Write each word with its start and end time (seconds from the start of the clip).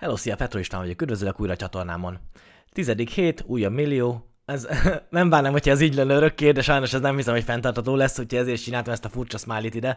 Hello, 0.00 0.16
szia, 0.16 0.36
Petro 0.36 0.58
István 0.58 0.80
vagyok, 0.80 1.02
üdvözlök 1.02 1.40
újra 1.40 1.52
a 1.52 1.56
csatornámon. 1.56 2.18
Tizedik 2.72 3.10
hét, 3.10 3.44
újabb 3.46 3.72
millió, 3.72 4.30
ez 4.44 4.68
nem 5.10 5.28
bánom, 5.28 5.52
hogyha 5.52 5.70
ez 5.70 5.80
így 5.80 5.94
lenne 5.94 6.14
örökké, 6.14 6.50
de 6.50 6.62
sajnos 6.62 6.92
ez 6.92 7.00
nem 7.00 7.16
hiszem, 7.16 7.34
hogy 7.34 7.44
fenntartató 7.44 7.94
lesz, 7.94 8.18
úgyhogy 8.18 8.38
ezért 8.38 8.62
csináltam 8.62 8.92
ezt 8.92 9.04
a 9.04 9.08
furcsa 9.08 9.38
smiley 9.38 9.70
ide 9.72 9.96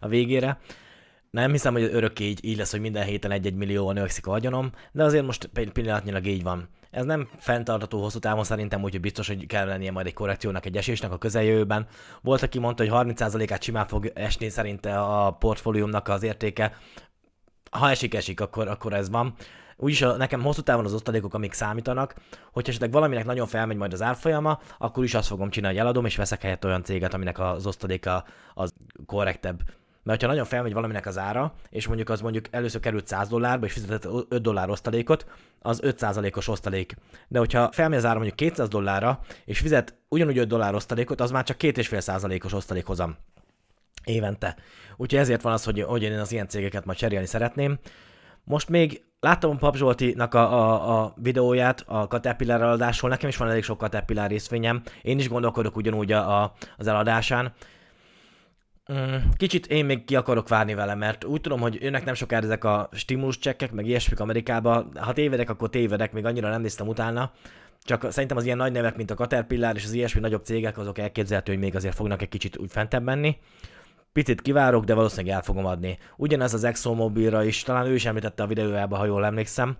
a 0.00 0.08
végére. 0.08 0.58
Nem 1.30 1.50
hiszem, 1.50 1.72
hogy 1.72 1.82
örökké 1.82 2.24
így, 2.24 2.44
így 2.44 2.56
lesz, 2.56 2.70
hogy 2.70 2.80
minden 2.80 3.04
héten 3.04 3.30
egy-egy 3.30 3.54
millió 3.54 3.92
növekszik 3.92 4.26
a 4.26 4.30
vagyonom, 4.30 4.70
de 4.92 5.04
azért 5.04 5.24
most 5.24 5.50
pillanatnyilag 5.72 6.26
így 6.26 6.42
van. 6.42 6.68
Ez 6.90 7.04
nem 7.04 7.28
fenntartató 7.38 8.02
hosszú 8.02 8.18
távon 8.18 8.44
szerintem, 8.44 8.82
úgyhogy 8.82 9.00
biztos, 9.00 9.26
hogy 9.26 9.46
kell 9.46 9.66
lennie 9.66 9.92
majd 9.92 10.06
egy 10.06 10.14
korrekciónak, 10.14 10.66
egy 10.66 10.76
esésnek 10.76 11.12
a 11.12 11.18
közeljövőben. 11.18 11.86
Volt, 12.22 12.42
aki 12.42 12.58
mondta, 12.58 12.88
hogy 12.88 13.14
30%-át 13.14 13.62
simán 13.62 13.86
fog 13.86 14.10
esni 14.14 14.48
szerinte 14.48 15.00
a 15.00 15.30
portfóliumnak 15.30 16.08
az 16.08 16.22
értéke. 16.22 16.72
Ha 17.78 17.90
esik, 17.90 18.14
esik, 18.14 18.40
akkor, 18.40 18.68
akkor 18.68 18.92
ez 18.92 19.10
van. 19.10 19.34
Úgyis 19.76 20.02
a, 20.02 20.16
nekem 20.16 20.42
hosszú 20.42 20.60
távon 20.60 20.84
az 20.84 20.94
osztalékok, 20.94 21.34
amik 21.34 21.52
számítanak, 21.52 22.14
hogyha 22.52 22.68
esetleg 22.68 22.92
valaminek 22.92 23.24
nagyon 23.24 23.46
felmegy 23.46 23.76
majd 23.76 23.92
az 23.92 24.02
árfolyama, 24.02 24.58
akkor 24.78 25.04
is 25.04 25.14
azt 25.14 25.28
fogom 25.28 25.50
csinálni, 25.50 25.76
hogy 25.76 25.86
eladom, 25.86 26.04
és 26.04 26.16
veszek 26.16 26.42
helyett 26.42 26.64
olyan 26.64 26.84
céget, 26.84 27.14
aminek 27.14 27.38
az 27.38 27.66
osztaléka 27.66 28.24
az 28.54 28.72
korrektebb 29.06 29.62
mert 30.04 30.20
ha 30.20 30.26
nagyon 30.26 30.44
felmegy 30.44 30.72
valaminek 30.72 31.06
az 31.06 31.18
ára, 31.18 31.52
és 31.70 31.86
mondjuk 31.86 32.08
az 32.08 32.20
mondjuk 32.20 32.44
először 32.50 32.80
került 32.80 33.06
100 33.06 33.28
dollárba, 33.28 33.66
és 33.66 33.72
fizetett 33.72 34.04
5 34.28 34.42
dollár 34.42 34.70
osztalékot, 34.70 35.26
az 35.60 35.80
5%-os 35.84 36.48
osztalék. 36.48 36.96
De 37.28 37.38
hogyha 37.38 37.72
felmegy 37.72 37.98
az 37.98 38.04
ára 38.04 38.14
mondjuk 38.14 38.36
200 38.36 38.68
dollárra, 38.68 39.20
és 39.44 39.58
fizet 39.58 39.94
ugyanúgy 40.08 40.38
5 40.38 40.48
dollár 40.48 40.74
osztalékot, 40.74 41.20
az 41.20 41.30
már 41.30 41.44
csak 41.44 41.56
2,5%-os 41.60 42.52
osztalékhozam 42.52 43.16
évente. 44.04 44.56
Úgyhogy 44.96 45.20
ezért 45.20 45.42
van 45.42 45.52
az, 45.52 45.64
hogy, 45.64 45.82
hogy 45.82 46.02
én 46.02 46.18
az 46.18 46.32
ilyen 46.32 46.48
cégeket 46.48 46.84
majd 46.84 46.98
cserélni 46.98 47.26
szeretném. 47.26 47.78
Most 48.44 48.68
még 48.68 49.04
láttam 49.20 49.50
a 49.50 49.56
Pap 49.56 49.76
Zsoltinak 49.76 50.34
a, 50.34 50.52
a, 50.52 51.02
a 51.02 51.14
videóját 51.16 51.84
a 51.86 52.06
Caterpillar 52.06 52.62
eladásról, 52.62 53.10
nekem 53.10 53.28
is 53.28 53.36
van 53.36 53.48
elég 53.48 53.62
sok 53.62 53.80
Caterpillar 53.80 54.28
részvényem, 54.28 54.82
én 55.02 55.18
is 55.18 55.28
gondolkodok 55.28 55.76
ugyanúgy 55.76 56.12
a, 56.12 56.42
a, 56.42 56.52
az 56.76 56.86
eladásán, 56.86 57.52
Mm, 58.92 59.14
kicsit 59.36 59.66
én 59.66 59.84
még 59.84 60.04
ki 60.04 60.16
akarok 60.16 60.48
várni 60.48 60.74
vele, 60.74 60.94
mert 60.94 61.24
úgy 61.24 61.40
tudom, 61.40 61.60
hogy 61.60 61.78
önnek 61.80 62.04
nem 62.04 62.14
sokára 62.14 62.44
ezek 62.44 62.64
a 62.64 62.88
stimulus 62.92 63.38
csekkek, 63.38 63.72
meg 63.72 63.86
ilyesmik 63.86 64.20
Amerikába. 64.20 64.88
Ha 64.94 65.12
tévedek, 65.12 65.50
akkor 65.50 65.70
tévedek, 65.70 66.12
még 66.12 66.24
annyira 66.24 66.48
nem 66.48 66.60
néztem 66.60 66.88
utána. 66.88 67.32
Csak 67.82 68.06
szerintem 68.10 68.36
az 68.36 68.44
ilyen 68.44 68.56
nagy 68.56 68.72
nevek, 68.72 68.96
mint 68.96 69.10
a 69.10 69.14
Caterpillar 69.14 69.76
és 69.76 69.84
az 69.84 69.92
ilyesmi 69.92 70.20
nagyobb 70.20 70.44
cégek, 70.44 70.78
azok 70.78 70.98
elképzelhető, 70.98 71.52
hogy 71.52 71.60
még 71.60 71.74
azért 71.74 71.94
fognak 71.94 72.22
egy 72.22 72.28
kicsit 72.28 72.58
úgy 72.58 72.70
fentebb 72.70 73.02
menni. 73.02 73.36
Picit 74.14 74.42
kivárok, 74.42 74.84
de 74.84 74.94
valószínűleg 74.94 75.34
el 75.34 75.42
fogom 75.42 75.66
adni. 75.66 75.98
Ugyanez 76.16 76.54
az 76.54 76.64
ExxonMobilra 76.64 77.44
is, 77.44 77.62
talán 77.62 77.86
ő 77.86 77.94
is 77.94 78.04
említette 78.04 78.42
a 78.42 78.46
videójában, 78.46 78.98
ha 78.98 79.04
jól 79.04 79.24
emlékszem. 79.24 79.76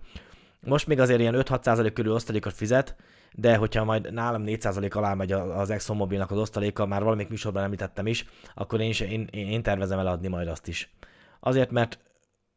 Most 0.59 0.87
még 0.87 0.99
azért 0.99 1.19
ilyen 1.19 1.35
5-6% 1.37 1.91
körül 1.93 2.13
osztalékot 2.13 2.53
fizet, 2.53 2.95
de 3.33 3.55
hogyha 3.55 3.83
majd 3.83 4.13
nálam 4.13 4.43
4% 4.45 4.91
alá 4.95 5.13
megy 5.13 5.31
az 5.31 5.69
ExxonMobilnak 5.69 6.31
az 6.31 6.37
osztaléka, 6.37 6.85
már 6.85 7.03
valamelyik 7.03 7.29
műsorban 7.29 7.63
említettem 7.63 8.07
is, 8.07 8.25
akkor 8.55 8.81
én, 8.81 8.89
is, 8.89 8.99
én, 8.99 9.27
én 9.31 9.63
tervezem 9.63 9.99
eladni 9.99 10.27
majd 10.27 10.47
azt 10.47 10.67
is. 10.67 10.93
Azért, 11.39 11.71
mert 11.71 11.99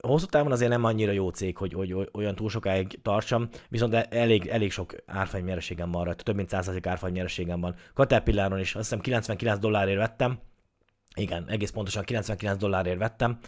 hosszú 0.02 0.26
távon 0.26 0.52
azért 0.52 0.70
nem 0.70 0.84
annyira 0.84 1.12
jó 1.12 1.28
cég, 1.28 1.56
hogy, 1.56 1.72
hogy 1.72 2.10
olyan 2.12 2.34
túl 2.34 2.48
sokáig 2.48 3.02
tartsam, 3.02 3.48
viszont 3.68 3.94
elég, 3.94 4.46
elég 4.46 4.72
sok 4.72 4.94
árfolyam 5.06 5.46
nyereségem 5.46 5.90
van 5.90 6.04
rajta, 6.04 6.22
több 6.22 6.36
mint 6.36 6.50
100% 6.52 6.82
árfolyam 6.84 7.14
nyereségem 7.14 7.60
van. 7.60 7.74
Caterpillaron 7.94 8.58
is, 8.58 8.74
azt 8.74 8.84
hiszem 8.84 9.00
99 9.00 9.58
dollárért 9.58 9.98
vettem, 9.98 10.38
igen, 11.16 11.44
egész 11.48 11.70
pontosan 11.70 12.04
99 12.04 12.58
dollárért 12.58 12.98
vettem, 12.98 13.38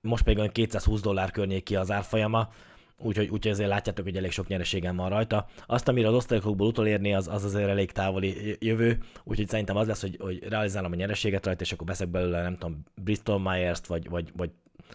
most 0.00 0.24
pedig 0.24 0.38
olyan 0.38 0.52
220 0.52 1.00
dollár 1.00 1.30
környéki 1.30 1.76
az 1.76 1.90
árfolyama, 1.90 2.48
úgyhogy, 2.96 3.28
úgyhogy 3.28 3.52
ezért 3.52 3.68
látjátok, 3.68 4.04
hogy 4.04 4.16
elég 4.16 4.30
sok 4.30 4.46
nyereségem 4.46 4.96
van 4.96 5.08
rajta. 5.08 5.46
Azt, 5.66 5.88
amire 5.88 6.08
az 6.08 6.14
osztalékokból 6.14 6.66
utolérni, 6.66 7.14
az, 7.14 7.28
az 7.28 7.44
azért 7.44 7.68
elég 7.68 7.92
távoli 7.92 8.56
jövő, 8.60 8.98
úgyhogy 9.24 9.48
szerintem 9.48 9.76
az 9.76 9.86
lesz, 9.86 10.00
hogy, 10.00 10.16
hogy 10.20 10.48
realizálom 10.48 10.92
a 10.92 10.94
nyereséget 10.94 11.46
rajta, 11.46 11.62
és 11.62 11.72
akkor 11.72 11.86
veszek 11.86 12.08
belőle, 12.08 12.42
nem 12.42 12.56
tudom, 12.56 12.82
Bristol 13.02 13.40
Myers-t, 13.40 13.86
vagy, 13.86 14.08
vagy, 14.08 14.32
vagy 14.36 14.50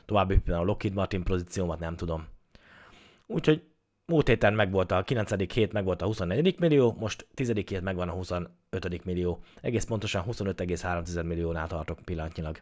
további 0.06 0.38
például 0.38 0.64
a 0.64 0.68
Lockheed 0.68 0.94
Martin 0.94 1.24
pozíciómat, 1.24 1.80
nem 1.80 1.96
tudom. 1.96 2.28
Úgyhogy 3.26 3.64
múlt 4.07 4.28
héten 4.28 4.53
megvolt 4.53 4.91
a 4.91 5.03
9. 5.03 5.53
hét, 5.53 5.73
megvolt 5.73 6.01
a 6.01 6.06
24. 6.06 6.59
millió, 6.59 6.95
most 7.00 7.28
10. 7.34 7.51
hét 7.51 7.81
megvan 7.81 8.09
a 8.09 8.12
25. 8.12 9.03
millió. 9.03 9.40
Egész 9.62 9.84
pontosan 9.84 10.23
25,3 10.28 11.23
milliónál 11.23 11.68
tartok 11.68 12.00
pillanatnyilag. 12.00 12.62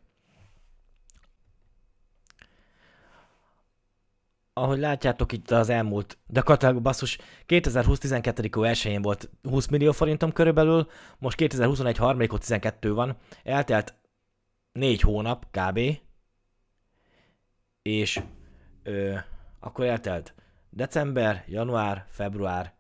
ahogy 4.57 4.79
látjátok 4.79 5.31
itt 5.31 5.51
az 5.51 5.69
elmúlt, 5.69 6.07
de 6.07 6.33
gyakorlatilag 6.33 6.81
basszus, 6.81 7.17
2020 7.45 7.99
12. 7.99 8.63
elsőjén 8.63 9.01
volt 9.01 9.29
20 9.43 9.67
millió 9.67 9.91
forintom 9.91 10.31
körülbelül, 10.31 10.87
most 11.17 11.37
2021 11.37 11.97
3. 11.97 12.19
12 12.27 12.93
van, 12.93 13.17
eltelt 13.43 13.93
4 14.71 15.01
hónap 15.01 15.45
kb. 15.51 15.79
És 17.81 18.21
ö, 18.83 19.15
akkor 19.59 19.85
eltelt 19.85 20.33
december, 20.75 21.43
január, 21.47 22.05
február, 22.09 22.73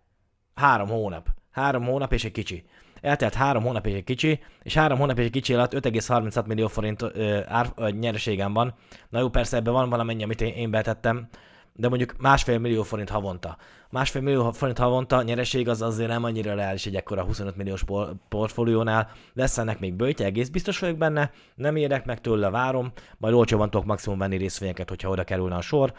3 0.55 0.87
hónap. 0.87 1.27
3 1.51 1.83
hónap 1.83 2.13
és 2.13 2.25
egy 2.25 2.31
kicsi. 2.31 2.63
Eltelt 3.01 3.33
3 3.33 3.63
hónap 3.63 3.85
és 3.85 3.93
egy 3.93 4.03
kicsi, 4.03 4.39
és 4.61 4.73
3 4.73 4.97
hónap 4.97 5.17
és 5.17 5.25
egy 5.25 5.31
kicsi 5.31 5.53
alatt 5.53 5.73
5,36 5.73 6.45
millió 6.45 6.67
forint 6.67 7.01
ö, 7.01 7.39
ár, 7.45 7.71
ö, 7.75 7.89
nyereségem 7.89 8.53
van. 8.53 8.73
Na 9.09 9.19
jó, 9.19 9.29
persze 9.29 9.57
ebben 9.57 9.73
van 9.73 9.89
valamennyi, 9.89 10.23
amit 10.23 10.41
én, 10.41 10.53
én 10.53 10.71
betettem, 10.71 11.27
de 11.73 11.89
mondjuk 11.89 12.17
másfél 12.17 12.59
millió 12.59 12.83
forint 12.83 13.09
havonta. 13.09 13.57
Másfél 13.89 14.21
millió 14.21 14.51
forint 14.51 14.77
havonta 14.77 15.21
nyereség 15.21 15.69
az 15.69 15.81
azért 15.81 16.09
nem 16.09 16.23
annyira 16.23 16.55
reális 16.55 16.85
egy 16.85 16.95
ekkora 16.95 17.23
25 17.23 17.55
milliós 17.55 17.83
por- 17.83 18.15
portfóliónál. 18.29 19.09
Lesz 19.33 19.57
ennek 19.57 19.79
még 19.79 19.93
bőtje, 19.93 20.25
egész 20.25 20.49
biztos 20.49 20.79
vagyok 20.79 20.97
benne, 20.97 21.31
nem 21.55 21.75
érek 21.75 22.05
meg 22.05 22.21
tőle, 22.21 22.49
várom, 22.49 22.91
majd 23.17 23.33
olcsóban 23.33 23.69
tudok 23.69 23.85
maximum 23.85 24.17
venni 24.17 24.37
részvényeket, 24.37 24.89
hogyha 24.89 25.09
oda 25.09 25.23
kerülne 25.23 25.55
a 25.55 25.61
sor. 25.61 25.93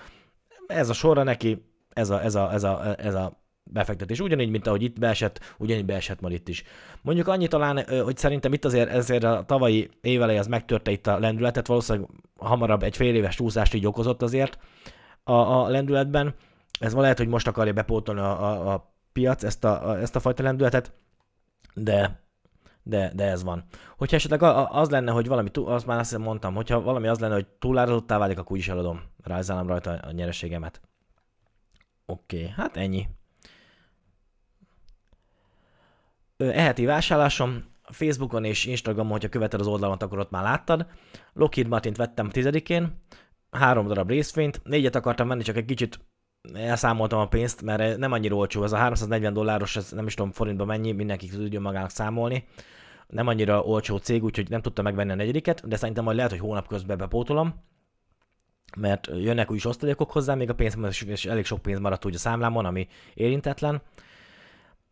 Ez 0.66 0.88
a 0.88 0.92
sorra 0.92 1.22
neki, 1.22 1.64
ez 1.96 2.10
a, 2.10 2.22
ez 2.22 2.34
a, 2.34 2.52
ez 2.52 2.62
a, 2.62 2.94
ez 2.98 3.14
a 3.14 3.44
befektetés. 3.62 4.20
Ugyanígy, 4.20 4.50
mint 4.50 4.66
ahogy 4.66 4.82
itt 4.82 4.98
beesett, 4.98 5.40
ugyanígy 5.58 5.84
beesett 5.84 6.20
majd 6.20 6.34
itt 6.34 6.48
is. 6.48 6.62
Mondjuk 7.02 7.28
annyi 7.28 7.48
talán, 7.48 8.02
hogy 8.02 8.16
szerintem 8.16 8.52
itt 8.52 8.64
azért 8.64 8.88
ezért 8.88 9.24
a 9.24 9.44
tavalyi 9.46 9.90
évelej 10.00 10.38
az 10.38 10.46
megtörte 10.46 10.90
itt 10.90 11.06
a 11.06 11.18
lendületet, 11.18 11.66
valószínűleg 11.66 12.08
hamarabb 12.36 12.82
egy 12.82 12.96
fél 12.96 13.14
éves 13.14 13.36
túlzást 13.36 13.74
így 13.74 13.86
okozott 13.86 14.22
azért, 14.22 14.58
a, 15.24 15.32
a 15.32 15.68
lendületben. 15.68 16.34
Ez 16.80 16.94
ma 16.94 17.00
lehet, 17.00 17.18
hogy 17.18 17.28
most 17.28 17.46
akarja 17.46 17.72
bepótolni 17.72 18.20
a, 18.20 18.44
a, 18.44 18.72
a 18.72 18.94
piac 19.12 19.44
ezt 19.44 19.64
a, 19.64 19.88
a, 19.88 19.98
ezt 19.98 20.16
a 20.16 20.20
fajta 20.20 20.42
lendületet, 20.42 20.92
de, 21.74 22.20
de, 22.82 23.12
de 23.14 23.24
ez 23.24 23.44
van. 23.44 23.64
Hogyha 23.96 24.16
esetleg 24.16 24.42
az 24.70 24.90
lenne, 24.90 25.10
hogy 25.10 25.26
valami, 25.26 25.50
azt 25.64 25.86
már 25.86 25.98
azt 25.98 26.18
mondtam, 26.18 26.54
hogyha 26.54 26.80
valami 26.80 27.06
az 27.06 27.18
lenne, 27.18 27.34
hogy 27.34 27.46
túlárazottá 27.46 28.18
válik, 28.18 28.38
akkor 28.38 28.56
is 28.56 28.68
eladom. 28.68 29.02
Rázálom 29.22 29.66
rajta 29.66 29.90
a 29.90 30.10
nyereségemet. 30.10 30.80
Oké, 32.06 32.36
okay, 32.36 32.48
hát 32.56 32.76
ennyi. 32.76 33.08
Eheti 36.36 36.84
vásárlásom, 36.84 37.64
Facebookon 37.82 38.44
és 38.44 38.64
Instagramon, 38.64 39.12
hogyha 39.12 39.28
követed 39.28 39.60
az 39.60 39.66
oldalamat, 39.66 40.02
akkor 40.02 40.18
ott 40.18 40.30
már 40.30 40.42
láttad. 40.42 40.86
Lockheed 41.32 41.68
Martint 41.68 41.96
vettem 41.96 42.28
tizedikén, 42.28 43.02
három 43.50 43.86
darab 43.86 44.08
részvényt, 44.08 44.60
négyet 44.64 44.94
akartam 44.94 45.28
venni, 45.28 45.42
csak 45.42 45.56
egy 45.56 45.64
kicsit 45.64 46.00
elszámoltam 46.54 47.18
a 47.18 47.28
pénzt, 47.28 47.62
mert 47.62 47.96
nem 47.96 48.12
annyira 48.12 48.36
olcsó, 48.36 48.62
ez 48.62 48.72
a 48.72 48.76
340 48.76 49.32
dolláros, 49.32 49.76
ez 49.76 49.90
nem 49.90 50.06
is 50.06 50.14
tudom 50.14 50.32
forintba 50.32 50.64
mennyi, 50.64 50.92
mindenki 50.92 51.28
tudja 51.28 51.60
magának 51.60 51.90
számolni. 51.90 52.46
Nem 53.06 53.26
annyira 53.26 53.62
olcsó 53.62 53.96
cég, 53.96 54.24
úgyhogy 54.24 54.50
nem 54.50 54.62
tudtam 54.62 54.84
megvenni 54.84 55.10
a 55.10 55.14
negyediket, 55.14 55.68
de 55.68 55.76
szerintem 55.76 56.04
majd 56.04 56.16
lehet, 56.16 56.30
hogy 56.30 56.40
hónap 56.40 56.68
közben 56.68 56.98
bepótolom, 56.98 57.54
mert 58.76 59.06
jönnek 59.06 59.50
új 59.50 59.58
osztalékok 59.64 60.10
hozzá, 60.10 60.34
még 60.34 60.50
a 60.50 60.54
pénz, 60.54 60.76
és 61.06 61.26
elég 61.26 61.44
sok 61.44 61.62
pénz 61.62 61.78
maradt 61.78 62.04
úgy 62.04 62.14
a 62.14 62.18
számlámon, 62.18 62.64
ami 62.64 62.88
érintetlen 63.14 63.82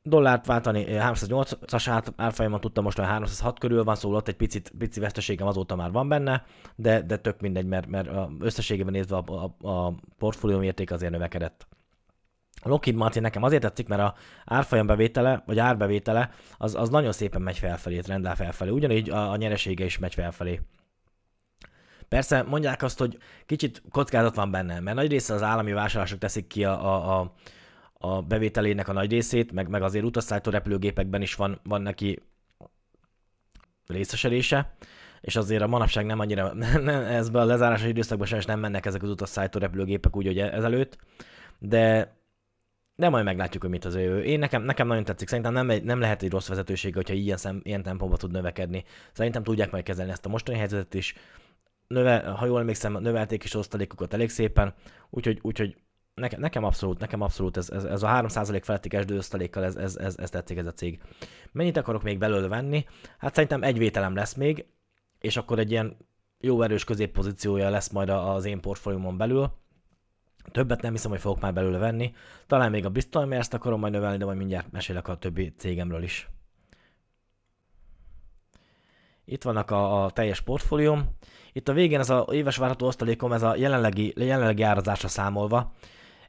dollárt 0.07 0.47
váltani, 0.47 0.85
308-as 0.89 1.87
eh, 1.87 2.03
árfolyamon 2.17 2.61
tudtam 2.61 2.85
most 2.85 2.99
olyan 2.99 3.11
306 3.11 3.59
körül 3.59 3.85
van, 3.85 3.95
szóval 3.95 4.17
ott 4.17 4.29
egy 4.29 4.37
picit, 4.37 4.73
pici 4.79 5.01
veszteségem 5.01 5.47
azóta 5.47 5.77
már 5.77 5.91
van 5.91 6.09
benne, 6.09 6.45
de, 6.77 7.03
de 7.03 7.17
tök 7.17 7.41
mindegy, 7.41 7.67
mert, 7.67 7.87
mert 7.87 8.09
összességében 8.41 8.93
nézve 8.93 9.17
a, 9.17 9.55
a, 9.61 9.69
a 9.69 9.95
portfólió 10.19 10.63
érték 10.63 10.91
azért 10.91 11.13
növekedett. 11.13 11.67
A 12.63 12.69
Lockheed 12.69 12.97
Martin 12.97 13.23
nekem 13.23 13.43
azért 13.43 13.63
tetszik, 13.63 13.89
mert 13.89 14.03
a 14.03 14.15
árfolyam 14.45 14.87
bevétele, 14.87 15.43
vagy 15.47 15.59
árbevétele, 15.59 16.31
az, 16.59 16.75
az 16.75 16.89
nagyon 16.89 17.13
szépen 17.13 17.43
megy 17.43 17.59
felfelé, 17.59 18.01
rendel 18.07 18.37
felfelé. 18.37 18.71
Ugyanígy 18.71 19.11
a, 19.11 19.31
a 19.31 19.37
nyeresége 19.37 19.85
is 19.85 19.99
megy 19.99 20.15
felfelé. 20.15 20.61
Persze 22.15 22.43
mondják 22.43 22.83
azt, 22.83 22.99
hogy 22.99 23.19
kicsit 23.47 23.83
kockázat 23.91 24.35
van 24.35 24.51
benne, 24.51 24.81
mert 24.81 24.97
nagy 24.97 25.11
része 25.11 25.35
az 25.35 25.43
állami 25.43 25.73
vásárlások 25.73 26.19
teszik 26.19 26.47
ki 26.47 26.65
a, 26.65 26.95
a, 26.95 27.21
a 27.21 27.33
a 27.99 28.23
bevételének 28.23 28.89
a 28.89 28.93
nagy 28.93 29.11
részét, 29.11 29.53
meg, 29.53 29.69
meg 29.69 29.83
azért 29.83 30.05
utasszállító 30.05 30.51
repülőgépekben 30.51 31.23
is 31.23 31.35
van, 31.35 31.61
van 31.63 31.83
neki 31.83 32.23
részesedése, 33.87 34.75
és 35.21 35.37
azért 35.37 35.63
a 35.63 35.67
manapság 35.67 36.07
nem 36.07 36.19
annyira, 36.19 36.53
nem, 36.55 36.89
ezben 36.89 37.43
a 37.43 37.45
lezárásos 37.45 37.89
időszakban 37.89 38.27
sem 38.27 38.41
nem 38.47 38.61
mennek 38.61 38.87
ezek 38.87 39.03
az 39.03 39.09
utasszállító 39.09 39.59
repülőgépek 39.59 40.17
úgy, 40.17 40.27
hogy 40.27 40.39
ezelőtt. 40.39 40.99
de 41.59 42.15
de 42.97 43.09
majd 43.09 43.25
meglátjuk, 43.25 43.63
hogy 43.63 43.71
mit 43.71 43.85
az 43.85 43.95
ő. 43.95 44.23
Én 44.23 44.39
nekem, 44.39 44.63
nekem 44.63 44.87
nagyon 44.87 45.05
tetszik. 45.05 45.29
Szerintem 45.29 45.53
nem, 45.53 45.85
nem 45.85 46.01
lehet 46.01 46.23
egy 46.23 46.31
rossz 46.31 46.49
vezetőség, 46.49 46.95
hogyha 46.95 47.15
ilyen, 47.15 47.37
szem, 47.37 47.61
ilyen 47.63 47.83
tempóban 47.83 48.19
tud 48.19 48.31
növekedni. 48.31 48.85
Szerintem 49.13 49.43
tudják 49.43 49.71
majd 49.71 49.85
kezelni 49.85 50.11
ezt 50.11 50.27
a 50.27 50.29
mostani 50.29 50.59
helyzetet 50.59 50.95
is. 50.95 51.15
Növe, 51.87 52.19
ha 52.19 52.47
jól 52.47 52.61
emlékszem, 52.61 52.93
növelték 52.93 53.45
is 53.45 53.55
osztalékokat 53.55 54.15
elég 54.15 54.31
szépen, 54.31 54.75
úgyhogy, 55.11 55.39
úgyhogy 55.43 55.77
nekem, 56.15 56.41
nekem 56.41 56.65
abszolút, 56.65 56.99
nekem 56.99 57.21
abszolút 57.21 57.57
ez, 57.57 57.71
ez, 57.71 57.85
ez 57.85 58.03
a 58.03 58.09
3% 58.09 58.61
feletti 58.63 58.89
kezdő 58.89 59.17
osztalékkal 59.17 59.65
ez, 59.65 59.77
ez, 59.77 59.97
ez, 59.97 60.19
ez 60.19 60.31
tetszik 60.31 60.59
ez 60.59 60.67
a 60.67 60.73
cég. 60.73 61.01
Mennyit 61.53 61.77
akarok 61.77 62.03
még 62.03 62.19
belőle 62.19 62.49
venni? 62.49 62.85
Hát 63.19 63.35
szerintem 63.35 63.63
egy 63.63 63.79
vételem 63.79 64.15
lesz 64.15 64.35
még, 64.35 64.67
és 65.19 65.37
akkor 65.37 65.59
egy 65.59 65.71
ilyen 65.71 65.97
jó 66.41 66.63
erős 66.63 66.85
középpozíciója 66.85 67.71
lesz 67.71 67.89
majd 67.89 68.09
az 68.09 68.45
én 68.45 68.61
portfóliumon 68.61 69.17
belül 69.17 69.51
Többet 70.53 70.83
nem 70.83 70.93
hiszem, 70.93 71.11
hogy 71.11 71.21
fogok 71.21 71.41
már 71.41 71.53
belőle 71.53 71.79
venni. 71.79 72.15
Talán 72.47 72.71
még 72.71 72.85
a 72.85 72.91
Bristol 72.91 73.35
ezt 73.35 73.55
akarom 73.55 73.81
majd 73.81 73.93
növelni, 73.93 74.17
de 74.17 74.25
majd 74.25 74.39
mindjárt 74.39 74.73
mesélek 74.73 75.09
a 75.09 75.17
többi 75.17 75.55
cégemről 75.57 76.03
is. 76.03 76.29
Itt 79.25 79.43
vannak 79.43 79.71
a, 79.71 80.05
a 80.05 80.11
teljes 80.11 80.41
portfólióm. 80.41 81.17
Itt 81.57 81.69
a 81.69 81.73
végén 81.73 81.99
ez 81.99 82.11
a 82.11 82.27
éves 82.31 82.57
várható 82.57 82.87
osztalékom, 82.87 83.33
ez 83.33 83.43
a 83.43 83.57
jelenlegi, 83.57 84.13
jelenlegi 84.17 84.63
árazásra 84.63 85.09
számolva. 85.09 85.73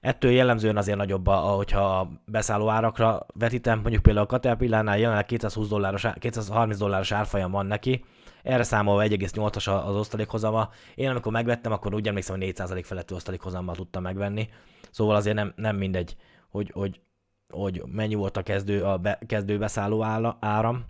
Ettől 0.01 0.31
jellemzően 0.31 0.77
azért 0.77 0.98
nagyobb, 0.98 1.27
hogyha 1.30 2.00
a 2.00 2.10
beszálló 2.25 2.69
árakra 2.69 3.25
vetítem, 3.33 3.80
mondjuk 3.80 4.01
például 4.01 4.25
a 4.25 4.30
Caterpillarnál 4.30 4.98
jelenleg 4.98 5.25
220 5.25 5.68
dolláros, 5.68 6.07
230 6.19 6.80
dolláros 6.80 7.12
árfolyam 7.12 7.51
van 7.51 7.66
neki, 7.66 8.04
erre 8.44 8.63
számolva 8.63 9.04
1,8-as 9.04 9.86
az 9.86 9.95
osztalékhozama. 9.95 10.69
Én 10.95 11.10
amikor 11.10 11.31
megvettem, 11.31 11.72
akkor 11.72 11.94
úgy 11.94 12.07
emlékszem, 12.07 12.39
hogy 12.39 12.54
4% 12.56 12.81
feletti 12.83 13.13
osztalékhozammal 13.13 13.75
tudtam 13.75 14.01
megvenni. 14.01 14.50
Szóval 14.92 15.16
azért 15.16 15.36
nem, 15.36 15.54
nem 15.56 15.75
mindegy, 15.75 16.16
hogy, 16.50 16.72
hogy, 16.74 17.01
hogy 17.50 17.83
mennyi 17.86 18.16
volt 18.16 18.38
a 18.38 18.44
kezdő, 18.44 18.83
a 18.83 18.98
be, 18.98 19.19
kezdő 19.27 19.57
beszálló 19.57 20.04
áram. 20.39 20.86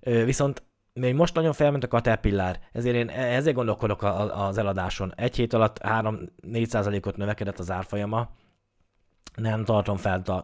Viszont 0.00 0.65
még 0.98 1.14
most 1.14 1.34
nagyon 1.34 1.52
felment 1.52 1.84
a 1.84 1.86
Caterpillar, 1.86 2.58
ezért 2.72 2.96
én 2.96 3.08
e, 3.08 3.34
ezért 3.34 3.56
gondolkodok 3.56 4.02
az 4.32 4.58
eladáson. 4.58 5.12
Egy 5.16 5.36
hét 5.36 5.52
alatt 5.52 5.78
3-4%-ot 5.82 7.16
növekedett 7.16 7.58
az 7.58 7.70
árfolyama, 7.70 8.30
nem 9.34 9.64
tartom 9.64 9.96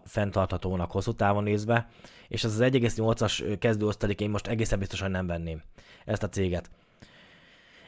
fenntarthatónak 0.04 0.90
hosszú 0.90 1.12
távon 1.12 1.42
nézve, 1.42 1.88
és 2.28 2.44
az 2.44 2.60
az 2.60 2.70
1,8-as 2.70 3.56
kezdőosztalék 3.58 4.20
én 4.20 4.30
most 4.30 4.46
egészen 4.46 4.78
biztosan 4.78 5.10
nem 5.10 5.26
venném 5.26 5.62
ezt 6.04 6.22
a 6.22 6.28
céget. 6.28 6.70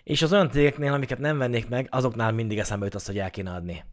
És 0.02 0.22
az 0.22 0.32
olyan 0.32 0.50
cégeknél, 0.50 0.92
amiket 0.92 1.18
nem 1.18 1.38
vennék 1.38 1.68
meg, 1.68 1.88
azoknál 1.90 2.32
mindig 2.32 2.58
eszembe 2.58 2.84
jut 2.84 2.94
az, 2.94 3.06
hogy 3.06 3.18
el 3.18 3.30
kéne 3.30 3.50
adni. 3.50 3.84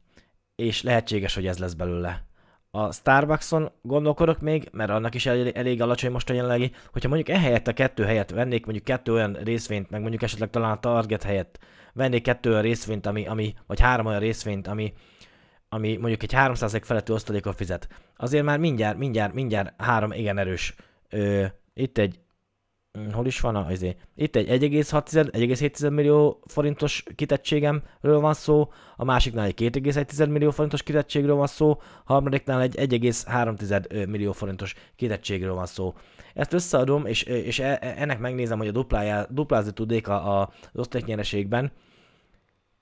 És 0.56 0.82
lehetséges, 0.82 1.36
hogy 1.36 1.48
ez 1.48 1.58
lesz 1.58 1.74
belőle. 1.74 2.24
A 2.74 2.92
Starbuckson 2.92 3.72
gondolkodok 3.82 4.40
még, 4.40 4.70
mert 4.72 4.90
annak 4.90 5.16
is 5.16 5.26
elég, 5.26 5.56
elég 5.56 5.82
alacsony 5.82 6.12
most 6.12 6.30
a 6.30 6.34
jelenlegi, 6.34 6.72
hogyha 6.92 7.10
mondjuk 7.10 7.38
ehelyett 7.38 7.68
a 7.68 7.74
kettő 7.74 8.04
helyet 8.04 8.32
vennék, 8.32 8.64
mondjuk 8.66 8.86
kettő 8.86 9.14
olyan 9.14 9.38
részvényt, 9.44 9.90
meg 9.90 10.02
mondjuk 10.02 10.22
esetleg 10.22 10.50
talán 10.50 10.72
a 10.72 10.80
Target 10.80 11.24
helyett 11.24 11.60
vennék 11.94 12.24
kettő 12.24 12.50
olyan 12.50 12.62
részvényt, 12.62 13.06
ami, 13.06 13.28
ami 13.28 13.54
vagy 13.68 13.80
három 13.80 14.06
olyan 14.06 14.20
részvényt, 14.20 14.68
ami, 14.68 14.94
ami 15.70 15.98
mondjuk 15.98 16.24
egy 16.24 16.34
300% 16.34 16.82
feletti 16.84 17.12
osztalékot 17.12 17.56
fizet, 17.56 17.88
azért 18.18 18.44
már 18.44 18.60
mindjárt, 18.60 18.98
mindjárt, 18.98 19.34
mindjárt 19.34 19.82
három 19.82 20.12
igen 20.12 20.38
erős. 20.38 20.76
Ö, 21.10 21.46
itt 21.74 21.98
egy, 21.98 22.20
hol 23.12 23.26
is 23.26 23.40
van 23.40 23.56
a, 23.56 23.66
azért, 23.66 24.08
itt 24.16 24.36
egy 24.36 24.48
1,7 24.48 25.94
millió 25.94 26.44
forintos 26.46 27.04
kitettségemről 27.16 28.20
van 28.20 28.34
szó, 28.34 28.72
a 28.96 29.04
másiknál 29.04 29.46
egy 29.46 29.54
2,1 29.74 30.30
millió 30.30 30.52
forintos 30.52 30.84
kitettségről 30.84 31.36
van 31.36 31.48
szó, 31.48 31.70
a 32.06 32.14
harmadiknál 32.14 32.62
egy 32.62 32.76
1,3 32.76 34.08
millió 34.08 34.32
forintos 34.32 34.76
kitettségről 34.96 35.54
van 35.54 35.66
szó. 35.66 35.94
Ezt 36.34 36.54
összeadom, 36.54 37.06
és, 37.06 37.24
és 37.24 37.60
e, 37.60 37.78
e, 37.82 37.94
ennek 37.98 38.20
megnézem, 38.20 38.58
hogy 38.58 38.68
a 38.68 38.72
duplájá, 38.72 39.28
duplázni 39.30 39.72
tudnék 39.72 40.08
a, 40.08 40.40
a, 40.40 40.52
az 40.74 40.80
osztaléknyereségben, 40.80 41.72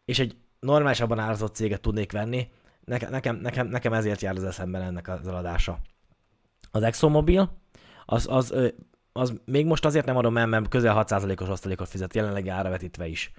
és 0.06 0.19
egy 0.19 0.35
normálisabban 0.59 1.19
árazott 1.19 1.56
céget 1.56 1.81
tudnék 1.81 2.11
venni, 2.11 2.47
nekem, 2.85 3.35
nekem, 3.35 3.67
nekem 3.67 3.94
ezért 3.94 4.21
jár 4.21 4.35
az 4.35 4.44
eszemben 4.44 4.81
ennek 4.81 5.07
az 5.07 5.27
eladása. 5.27 5.79
Az 6.71 6.83
ExxonMobil, 6.83 7.57
az, 8.06 8.27
az, 8.29 8.53
az 9.19 9.33
még 9.45 9.66
most 9.66 9.86
azért 9.86 10.06
nem 10.06 10.18
adom 10.18 10.38
el, 10.38 10.45
mert 10.45 10.68
közel 10.68 11.06
6%-os 11.07 11.50
osztalékot 11.50 11.88
fizet 11.88 12.16
jelenlegi 12.16 12.50
áravetítve 12.50 13.07
is. 13.07 13.31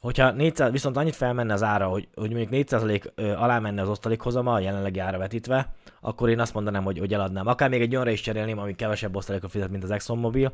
Hogyha 0.00 0.30
400, 0.30 0.70
viszont 0.70 0.96
annyit 0.96 1.16
felmenne 1.16 1.52
az 1.52 1.62
ára, 1.62 1.86
hogy, 1.86 2.08
hogy 2.14 2.32
mondjuk 2.32 2.66
4% 2.68 3.36
alá 3.36 3.58
menne 3.58 3.82
az 3.82 3.88
osztalékhozama 3.88 4.52
a 4.52 4.58
jelenlegi 4.58 4.98
áravetítve, 4.98 5.74
akkor 6.00 6.28
én 6.28 6.40
azt 6.40 6.54
mondanám, 6.54 6.84
hogy, 6.84 6.98
hogy 6.98 7.14
eladnám. 7.14 7.46
Akár 7.46 7.68
még 7.68 7.80
egy 7.80 7.92
olyanra 7.92 8.10
is 8.10 8.20
cserélném, 8.20 8.58
ami 8.58 8.74
kevesebb 8.74 9.16
osztalékot 9.16 9.50
fizet, 9.50 9.70
mint 9.70 9.82
az 9.82 9.90
ExxonMobil. 9.90 10.52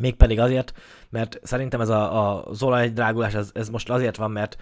Mégpedig 0.00 0.40
azért, 0.40 0.72
mert 1.10 1.40
szerintem 1.42 1.80
ez 1.80 1.88
a, 1.88 2.18
a, 2.18 2.46
az 2.46 2.62
olajdrágulás, 2.62 3.34
ez, 3.34 3.50
ez 3.54 3.68
most 3.68 3.90
azért 3.90 4.16
van, 4.16 4.30
mert 4.30 4.56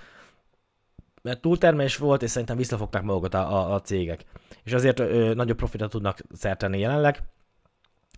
mert 1.22 1.40
túltermelés 1.40 1.96
volt, 1.96 2.22
és 2.22 2.30
szerintem 2.30 2.56
visszafogták 2.56 3.02
magukat 3.02 3.34
a, 3.34 3.52
a, 3.52 3.74
a 3.74 3.80
cégek. 3.80 4.24
És 4.64 4.72
azért 4.72 5.00
ö, 5.00 5.34
nagyobb 5.34 5.56
profitot 5.56 5.90
tudnak 5.90 6.18
szerteni 6.32 6.78
jelenleg, 6.78 7.22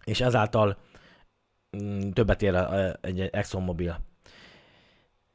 és 0.04 0.20
ezáltal 0.20 0.76
m, 1.70 2.10
többet 2.10 2.42
ér 2.42 2.54
egy 3.00 3.20
ExxonMobil. 3.20 4.00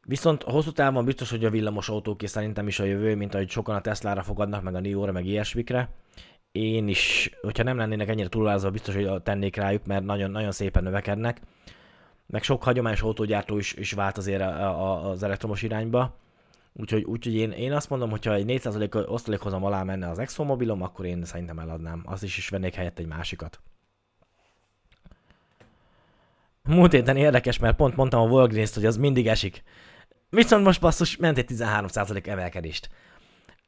Viszont 0.07 0.43
hosszú 0.43 0.71
távon 0.71 1.05
biztos, 1.05 1.29
hogy 1.29 1.45
a 1.45 1.49
villamos 1.49 1.89
autók 1.89 2.21
és 2.21 2.29
szerintem 2.29 2.67
is 2.67 2.79
a 2.79 2.83
jövő, 2.83 3.15
mint 3.15 3.33
ahogy 3.33 3.49
sokan 3.49 3.75
a 3.75 3.81
Tesla-ra 3.81 4.23
fogadnak, 4.23 4.61
meg 4.61 4.75
a 4.75 4.79
NIO-ra, 4.79 5.11
meg 5.11 5.25
ilyesmikre. 5.25 5.89
Én 6.51 6.87
is, 6.87 7.31
hogyha 7.41 7.63
nem 7.63 7.77
lennének 7.77 8.07
ennyire 8.07 8.29
túlázva, 8.29 8.71
biztos, 8.71 8.95
hogy 8.95 9.21
tennék 9.21 9.55
rájuk, 9.55 9.85
mert 9.85 10.03
nagyon, 10.03 10.31
nagyon 10.31 10.51
szépen 10.51 10.83
növekednek. 10.83 11.41
Meg 12.25 12.43
sok 12.43 12.63
hagyományos 12.63 13.01
autógyártó 13.01 13.57
is, 13.57 13.73
is 13.73 13.91
vált 13.91 14.17
azért 14.17 14.41
a, 14.41 14.81
a, 14.81 15.09
az 15.09 15.23
elektromos 15.23 15.61
irányba 15.61 16.15
Úgyhogy, 16.77 17.03
úgyhogy 17.03 17.35
én, 17.35 17.51
én 17.51 17.71
azt 17.73 17.89
mondom, 17.89 18.09
hogyha 18.09 18.33
egy 18.33 18.45
4% 18.47 19.07
osztalékhozam 19.07 19.63
alá 19.63 19.83
menne 19.83 20.09
az 20.09 20.19
ExxonMobilom, 20.19 20.81
akkor 20.81 21.05
én 21.05 21.25
szerintem 21.25 21.59
eladnám. 21.59 22.03
Azt 22.05 22.23
is 22.23 22.37
is 22.37 22.49
vennék 22.49 22.73
helyett 22.73 22.99
egy 22.99 23.05
másikat. 23.05 23.59
Múlt 26.67 26.91
héten 26.91 27.17
érdekes, 27.17 27.59
mert 27.59 27.75
pont 27.75 27.95
mondtam 27.95 28.21
a 28.21 28.31
walgreens 28.31 28.73
hogy 28.73 28.85
az 28.85 28.97
mindig 28.97 29.27
esik. 29.27 29.63
Viszont 30.29 30.63
most 30.63 30.81
basszus, 30.81 31.17
ment 31.17 31.37
egy 31.37 31.49
13% 31.49 32.27
emelkedést. 32.27 32.89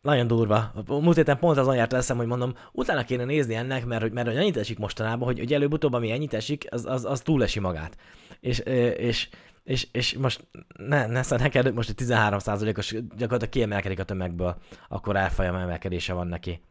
Nagyon 0.02 0.28
durva. 0.28 0.74
Múlt 0.88 1.16
héten 1.16 1.40
pont 1.40 1.58
azon 1.58 1.76
járt 1.76 1.94
eszem, 1.94 2.18
hogy 2.18 2.26
mondom, 2.26 2.54
utána 2.72 3.04
kéne 3.04 3.24
nézni 3.24 3.56
ennek, 3.56 3.86
mert, 3.86 4.02
hogy, 4.02 4.12
mert 4.12 4.28
hogy 4.28 4.38
annyit 4.38 4.58
esik 4.58 4.78
mostanában, 4.78 5.28
hogy, 5.28 5.38
hogy 5.38 5.54
előbb-utóbb, 5.54 5.94
ami 5.94 6.12
ennyit 6.12 6.34
esik, 6.34 6.68
az, 6.70 6.86
az, 6.86 7.06
az 7.06 7.22
túlesi 7.22 7.60
magát. 7.60 7.98
És, 8.40 8.60
és 8.98 9.30
és, 9.68 9.88
és 9.92 10.14
most 10.14 10.48
ne, 10.78 11.06
ne 11.06 11.22
neked 11.30 11.74
most 11.74 11.90
egy 11.90 12.08
13%-os 12.08 12.92
gyakorlatilag 12.92 13.50
kiemelkedik 13.50 14.00
a 14.00 14.04
tömegből, 14.04 14.58
akkor 14.90 15.18
árfolyam 15.18 15.56
emelkedése 15.56 16.14
van 16.14 16.28
neki. 16.28 16.62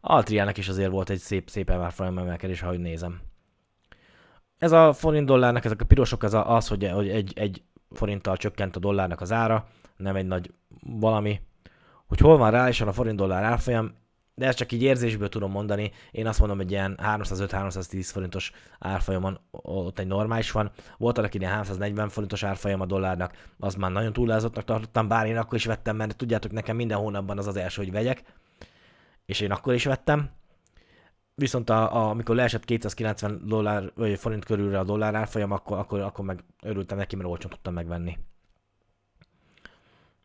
Altriának 0.00 0.56
is 0.56 0.68
azért 0.68 0.90
volt 0.90 1.10
egy 1.10 1.18
szép, 1.18 1.50
szép 1.50 1.70
árfolyam 1.70 2.18
emelkedés, 2.18 2.62
ahogy 2.62 2.78
nézem. 2.78 3.20
Ez 4.60 4.72
a 4.72 4.92
forint 4.92 5.26
dollárnak, 5.26 5.64
ezek 5.64 5.80
a 5.80 5.84
pirosok, 5.84 6.24
ez 6.24 6.34
az, 6.34 6.68
hogy, 6.68 6.90
hogy 6.92 7.08
egy, 7.08 7.32
egy 7.36 7.62
forinttal 7.90 8.36
csökkent 8.36 8.76
a 8.76 8.80
dollárnak 8.80 9.20
az 9.20 9.32
ára, 9.32 9.66
nem 9.96 10.16
egy 10.16 10.26
nagy 10.26 10.52
valami. 10.80 11.40
Hogy 12.06 12.18
hol 12.18 12.36
van 12.36 12.68
és 12.68 12.80
a 12.80 12.92
forint 12.92 13.16
dollár 13.16 13.42
árfolyam, 13.42 13.94
de 14.34 14.46
ezt 14.46 14.56
csak 14.56 14.72
így 14.72 14.82
érzésből 14.82 15.28
tudom 15.28 15.50
mondani. 15.50 15.92
Én 16.10 16.26
azt 16.26 16.38
mondom, 16.38 16.56
hogy 16.56 16.70
ilyen 16.70 16.98
305-310 17.02 18.08
forintos 18.12 18.52
árfolyamon 18.78 19.40
ott 19.50 19.98
egy 19.98 20.06
normális 20.06 20.50
van. 20.50 20.70
Volt 20.98 21.18
annak 21.18 21.34
ilyen 21.34 21.50
340 21.50 22.08
forintos 22.08 22.42
árfolyam 22.42 22.80
a 22.80 22.86
dollárnak, 22.86 23.32
az 23.58 23.74
már 23.74 23.90
nagyon 23.90 24.12
túlázottnak 24.12 24.64
tartottam, 24.64 25.08
bár 25.08 25.26
én 25.26 25.36
akkor 25.36 25.54
is 25.54 25.64
vettem, 25.64 25.96
mert 25.96 26.16
tudjátok, 26.16 26.52
nekem 26.52 26.76
minden 26.76 26.98
hónapban 26.98 27.38
az 27.38 27.46
az 27.46 27.56
első, 27.56 27.82
hogy 27.82 27.92
vegyek, 27.92 28.22
és 29.26 29.40
én 29.40 29.52
akkor 29.52 29.74
is 29.74 29.84
vettem. 29.84 30.30
Viszont 31.40 31.70
a, 31.70 31.96
a, 31.96 32.08
amikor 32.10 32.34
leesett 32.34 32.64
290 32.64 33.42
dollár, 33.46 33.92
vagy 33.94 34.18
forint 34.18 34.44
körülre 34.44 34.78
a 34.78 34.84
dollár 34.84 35.14
árfolyam, 35.14 35.50
akkor, 35.50 35.78
akkor, 35.78 36.00
akkor 36.00 36.24
meg 36.24 36.44
örültem 36.62 36.98
neki, 36.98 37.16
mert 37.16 37.28
olcsón 37.28 37.50
tudtam 37.50 37.74
megvenni. 37.74 38.18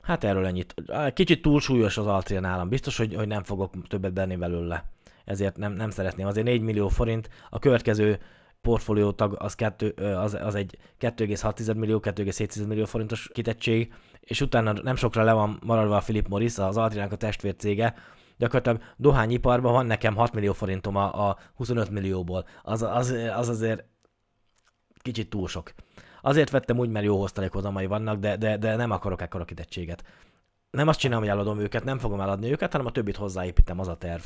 Hát 0.02 0.24
erről 0.24 0.46
ennyit. 0.46 0.76
Kicsit 1.14 1.42
túlsúlyos 1.42 1.98
az 1.98 2.08
Altria 2.08 2.40
nálam. 2.40 2.70
Biztos, 2.70 2.98
hogy, 2.98 3.16
hogy 3.16 3.28
nem 3.28 3.44
fogok 3.44 3.88
többet 3.88 4.14
benni 4.14 4.36
belőle. 4.36 4.90
Ezért 5.26 5.58
nem, 5.58 5.74
nem 5.74 5.90
szeretném. 5.90 6.28
Azért 6.28 6.46
4 6.46 6.62
millió 6.62 6.88
forint. 6.88 7.30
A 7.50 7.60
következő 7.60 8.20
portfólió 8.62 9.12
tag 9.12 9.36
az, 9.40 9.56
kettő, 9.56 9.90
az, 9.98 10.34
az 10.34 10.56
egy 10.56 10.78
2,6 11.00 11.76
millió, 11.76 12.00
2,7 12.00 12.68
millió 12.68 12.86
forintos 12.86 13.30
kitettség, 13.34 13.94
és 14.20 14.42
utána 14.42 14.72
nem 14.72 14.96
sokra 14.96 15.24
le 15.24 15.34
van 15.34 15.60
maradva 15.66 15.96
a 15.96 16.02
Philip 16.02 16.28
Morris, 16.28 16.58
az 16.58 16.78
Altriának 16.78 17.12
a 17.12 17.16
testvércége, 17.16 17.96
gyakorlatilag 18.38 18.82
dohányiparban 18.98 19.72
van 19.72 19.86
nekem 19.86 20.16
6 20.16 20.34
millió 20.34 20.54
forintom 20.54 20.96
a, 20.96 21.30
a 21.30 21.38
25 21.56 21.90
millióból. 21.90 22.46
Az, 22.64 22.82
az, 22.82 23.10
az 23.36 23.50
azért 23.50 23.86
kicsit 25.02 25.30
túl 25.30 25.48
sok. 25.48 25.74
Azért 26.22 26.50
vettem 26.50 26.80
úgy, 26.80 26.90
mert 26.90 27.06
jó 27.06 27.20
hoztalékhozamai 27.20 27.86
vannak, 27.86 28.20
de, 28.20 28.38
de, 28.38 28.58
de 28.58 28.76
nem 28.76 28.92
akarok 28.92 29.22
ekkora 29.22 29.46
kitettséget. 29.46 30.04
nem 30.70 30.88
azt 30.88 31.00
csinálom, 31.00 31.24
hogy 31.24 31.34
eladom 31.34 31.60
őket, 31.60 31.84
nem 31.84 31.98
fogom 31.98 32.22
eladni 32.22 32.52
őket, 32.52 32.72
hanem 32.72 32.88
a 32.88 32.92
többit 32.92 33.16
hozzáépítem, 33.16 33.80
az 33.80 33.88
a 33.88 33.98
terv. 33.98 34.24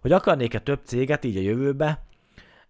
Hogy 0.00 0.12
akarnék-e 0.12 0.58
több 0.58 0.80
céget 0.84 1.24
így 1.24 1.36
a 1.36 1.40
jövőbe, 1.40 2.04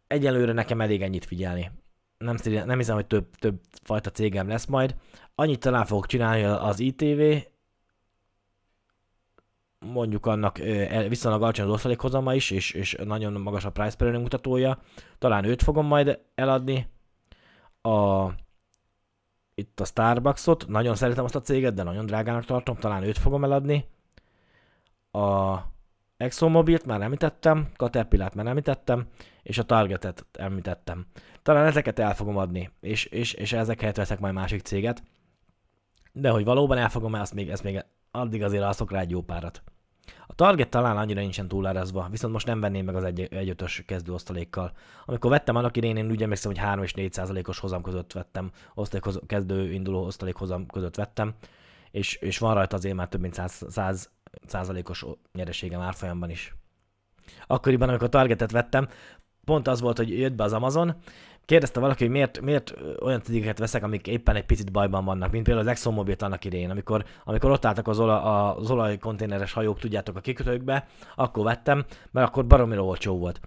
egyelőre 0.07 0.53
nekem 0.53 0.81
elég 0.81 1.03
ennyit 1.03 1.25
figyelni. 1.25 1.71
Nem, 2.19 2.37
nem 2.45 2.79
hiszem, 2.79 2.95
hogy 2.95 3.07
több, 3.07 3.31
több 3.39 3.61
fajta 3.83 4.11
cégem 4.11 4.49
lesz 4.49 4.67
majd. 4.67 4.97
Annyit 5.35 5.61
talán 5.61 5.85
fogok 5.85 6.07
csinálni 6.07 6.43
az 6.43 6.81
ITV, 6.81 7.47
mondjuk 9.93 10.27
annak 10.27 10.59
viszonylag 11.09 11.43
alacsony 11.43 11.67
az 11.67 11.73
osztalékhozama 11.73 12.35
is, 12.35 12.51
és, 12.51 12.71
és 12.71 12.97
nagyon 13.05 13.33
magas 13.33 13.65
a 13.65 13.71
price 13.71 13.97
per 13.97 14.19
mutatója. 14.19 14.79
Talán 15.19 15.45
őt 15.45 15.63
fogom 15.63 15.87
majd 15.87 16.19
eladni. 16.35 16.89
A, 17.81 18.27
itt 19.55 19.81
a 19.81 19.85
Starbucksot, 19.85 20.67
nagyon 20.69 20.95
szeretem 20.95 21.25
azt 21.25 21.35
a 21.35 21.41
céget, 21.41 21.75
de 21.75 21.83
nagyon 21.83 22.07
drágának 22.07 22.45
tartom, 22.45 22.77
talán 22.77 23.03
őt 23.03 23.19
fogom 23.19 23.45
eladni. 23.45 23.85
A 25.11 25.59
ExxonMobilt 26.17 26.87
már 26.87 27.01
említettem, 27.01 27.69
Caterpillar 27.77 28.35
már 28.35 28.47
említettem, 28.47 29.07
és 29.43 29.59
a 29.59 29.63
Targetet 29.63 30.27
említettem. 30.33 31.07
Talán 31.43 31.67
ezeket 31.67 31.99
el 31.99 32.15
fogom 32.15 32.37
adni, 32.37 32.71
és, 32.81 33.05
és, 33.05 33.33
és 33.33 33.53
ezek 33.53 33.81
helyett 33.81 33.97
veszek 33.97 34.21
majd 34.21 34.35
másik 34.35 34.61
céget. 34.61 35.03
De 36.13 36.31
hogy 36.31 36.45
valóban 36.45 36.79
el 36.79 36.89
fogom, 36.89 37.15
ezt 37.15 37.35
még, 37.35 37.51
ezt 37.51 37.63
még 37.63 37.85
addig 38.11 38.43
azért 38.43 38.63
alszok 38.63 38.91
rá 38.91 39.01
egy 39.01 39.11
jó 39.11 39.23
párat. 39.23 39.63
A 40.27 40.35
target 40.35 40.69
talán 40.69 40.97
annyira 40.97 41.21
nincsen 41.21 41.49
túlárazva, 41.49 42.09
viszont 42.11 42.33
most 42.33 42.47
nem 42.47 42.61
venném 42.61 42.85
meg 42.85 42.95
az 42.95 43.05
1-5-ös 43.07 43.83
kezdőosztalékkal. 43.87 44.73
Amikor 45.05 45.31
vettem 45.31 45.57
annak 45.57 45.77
idején, 45.77 45.97
én 45.97 46.11
úgy 46.11 46.23
emlékszem, 46.23 46.51
hogy 46.51 46.61
3 46.61 46.85
és 46.85 46.95
4 46.95 47.13
százalékos 47.13 47.59
hozam 47.59 47.83
között 47.83 48.13
vettem, 48.13 48.51
osztalékhoz, 48.75 49.21
kezdő 49.27 49.73
induló 49.73 50.05
osztalékhozam 50.05 50.67
között 50.67 50.95
vettem, 50.95 51.35
és, 51.91 52.15
és 52.15 52.39
van 52.39 52.55
rajta 52.55 52.77
azért 52.77 52.95
már 52.95 53.09
több 53.09 53.21
mint 53.21 53.35
100, 53.35 53.63
100 53.69 54.11
százalékos 54.47 55.05
nyereségem 55.33 55.81
árfolyamban 55.81 56.31
is. 56.31 56.55
Akkoriban, 57.47 57.89
amikor 57.89 58.09
targetet 58.09 58.51
vettem, 58.51 58.89
pont 59.45 59.69
az 59.69 59.81
volt, 59.81 59.97
hogy 59.97 60.19
jött 60.19 60.33
be 60.33 60.45
az 60.45 60.53
Amazon, 60.53 60.95
kérdezte 61.45 61.81
valaki, 61.81 62.03
hogy 62.03 62.13
miért, 62.13 62.41
miért 62.41 62.75
olyan 63.03 63.23
cégeket 63.23 63.59
veszek, 63.59 63.83
amik 63.83 64.07
éppen 64.07 64.37
egy 64.37 64.45
picit 64.45 64.73
bajban 64.73 65.05
vannak, 65.05 65.31
mint 65.31 65.45
például 65.45 65.67
az 65.67 65.73
ExxonMobil 65.73 66.15
annak 66.19 66.45
idején, 66.45 66.71
amikor, 66.71 67.05
amikor 67.25 67.51
ott 67.51 67.65
álltak 67.65 67.89
az, 67.89 67.99
ola, 67.99 68.55
az 68.55 68.71
olajkonténeres 68.71 69.53
hajók, 69.53 69.79
tudjátok, 69.79 70.17
a 70.17 70.21
kikötőkbe, 70.21 70.87
akkor 71.17 71.45
vettem, 71.45 71.85
mert 72.11 72.29
akkor 72.29 72.47
baromira 72.47 72.85
olcsó 72.85 73.19
volt. 73.19 73.41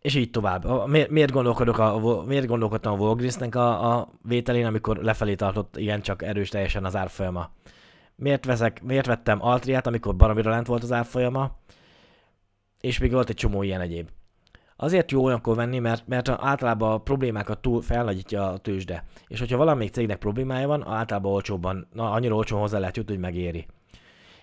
És 0.00 0.14
így 0.14 0.30
tovább. 0.30 0.88
Miért, 0.88 1.10
miért, 1.10 1.30
gondolkodok 1.30 1.78
a, 1.78 2.22
miért 2.26 2.46
gondolkodtam 2.46 2.92
a 2.92 2.96
Volgrisnek 2.96 3.54
a, 3.54 3.96
a 3.96 4.08
vételén, 4.22 4.66
amikor 4.66 4.96
lefelé 4.96 5.34
tartott 5.34 5.76
ilyen 5.76 6.00
csak 6.00 6.22
erős 6.22 6.48
teljesen 6.48 6.84
az 6.84 6.96
árfolyama? 6.96 7.50
Miért, 8.16 8.44
veszek, 8.44 8.82
miért 8.82 9.06
vettem 9.06 9.42
Altriát, 9.42 9.86
amikor 9.86 10.16
baromira 10.16 10.50
lent 10.50 10.66
volt 10.66 10.82
az 10.82 10.92
árfolyama? 10.92 11.58
És 12.80 12.98
még 12.98 13.12
volt 13.12 13.28
egy 13.28 13.36
csomó 13.36 13.62
ilyen 13.62 13.80
egyéb. 13.80 14.08
Azért 14.82 15.10
jó 15.10 15.24
olyankor 15.24 15.56
venni, 15.56 15.78
mert, 15.78 16.06
mert 16.06 16.28
általában 16.28 16.92
a 16.92 16.98
problémákat 16.98 17.58
túl 17.58 17.82
felnagyítja 17.82 18.48
a 18.48 18.58
tőzsde. 18.58 19.04
És 19.28 19.38
hogyha 19.38 19.56
valamelyik 19.56 19.92
cégnek 19.92 20.18
problémája 20.18 20.66
van, 20.66 20.86
általában 20.86 21.32
olcsóbban, 21.32 21.86
na, 21.92 22.10
annyira 22.10 22.34
olcsó 22.34 22.60
hozzá 22.60 22.78
lehet 22.78 22.96
jutni, 22.96 23.12
hogy 23.12 23.22
megéri. 23.22 23.66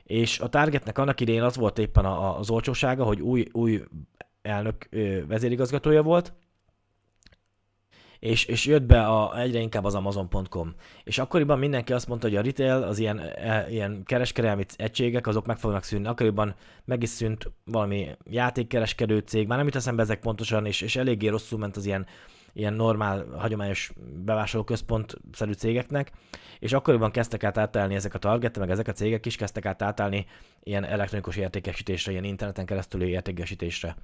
És 0.03 0.39
a 0.39 0.48
Targetnek 0.48 0.98
annak 0.98 1.20
idején 1.20 1.41
az 1.41 1.56
volt 1.56 1.79
éppen 1.79 2.06
az 2.06 2.50
olcsósága, 2.50 3.03
hogy 3.03 3.22
új, 3.22 3.46
új 3.51 3.84
elnök 4.41 4.89
vezérigazgatója 5.27 6.03
volt, 6.03 6.34
és, 8.19 8.45
és 8.45 8.65
jött 8.65 8.83
be 8.83 9.05
a, 9.05 9.39
egyre 9.39 9.59
inkább 9.59 9.86
az 9.86 9.95
Amazon.com. 9.95 10.74
És 11.03 11.17
akkoriban 11.17 11.59
mindenki 11.59 11.93
azt 11.93 12.07
mondta, 12.07 12.27
hogy 12.27 12.36
a 12.36 12.41
retail, 12.41 12.83
az 12.83 13.00
ilyen, 13.00 13.19
e, 13.19 13.65
ilyen 13.69 14.03
kereskedelmi 14.05 14.65
egységek, 14.75 15.27
azok 15.27 15.45
meg 15.45 15.57
fognak 15.57 15.83
szűnni. 15.83 16.07
Akkoriban 16.07 16.55
meg 16.86 17.03
is 17.03 17.09
szűnt 17.09 17.51
valami 17.65 18.07
játékkereskedő 18.24 19.19
cég, 19.19 19.47
már 19.47 19.57
nem 19.57 19.67
jut 19.67 19.75
eszembe 19.75 20.01
ezek 20.01 20.19
pontosan, 20.19 20.65
és, 20.65 20.81
és 20.81 20.95
eléggé 20.95 21.27
rosszul 21.27 21.59
ment 21.59 21.77
az 21.77 21.86
ilyen, 21.86 22.05
ilyen 22.53 22.74
normál, 22.74 23.25
hagyományos 23.38 23.91
bevásárlóközpont-szerű 24.25 25.51
cégeknek, 25.51 26.12
és 26.59 26.74
akkoriban 26.74 27.12
kezdtek 27.12 27.43
át 27.43 27.57
átállni 27.57 27.95
ezek 27.95 28.13
a 28.13 28.19
target, 28.19 28.59
meg 28.59 28.69
ezek 28.69 28.88
a 28.88 28.91
cégek 28.91 29.25
is 29.25 29.36
kezdtek 29.36 29.65
át 29.65 29.81
átállni 29.81 30.25
ilyen 30.63 30.83
elektronikus 30.83 31.36
értékesítésre, 31.36 32.12
ilyen 32.12 32.24
interneten 32.24 32.65
keresztüli 32.65 33.07
értékesítésre 33.07 33.95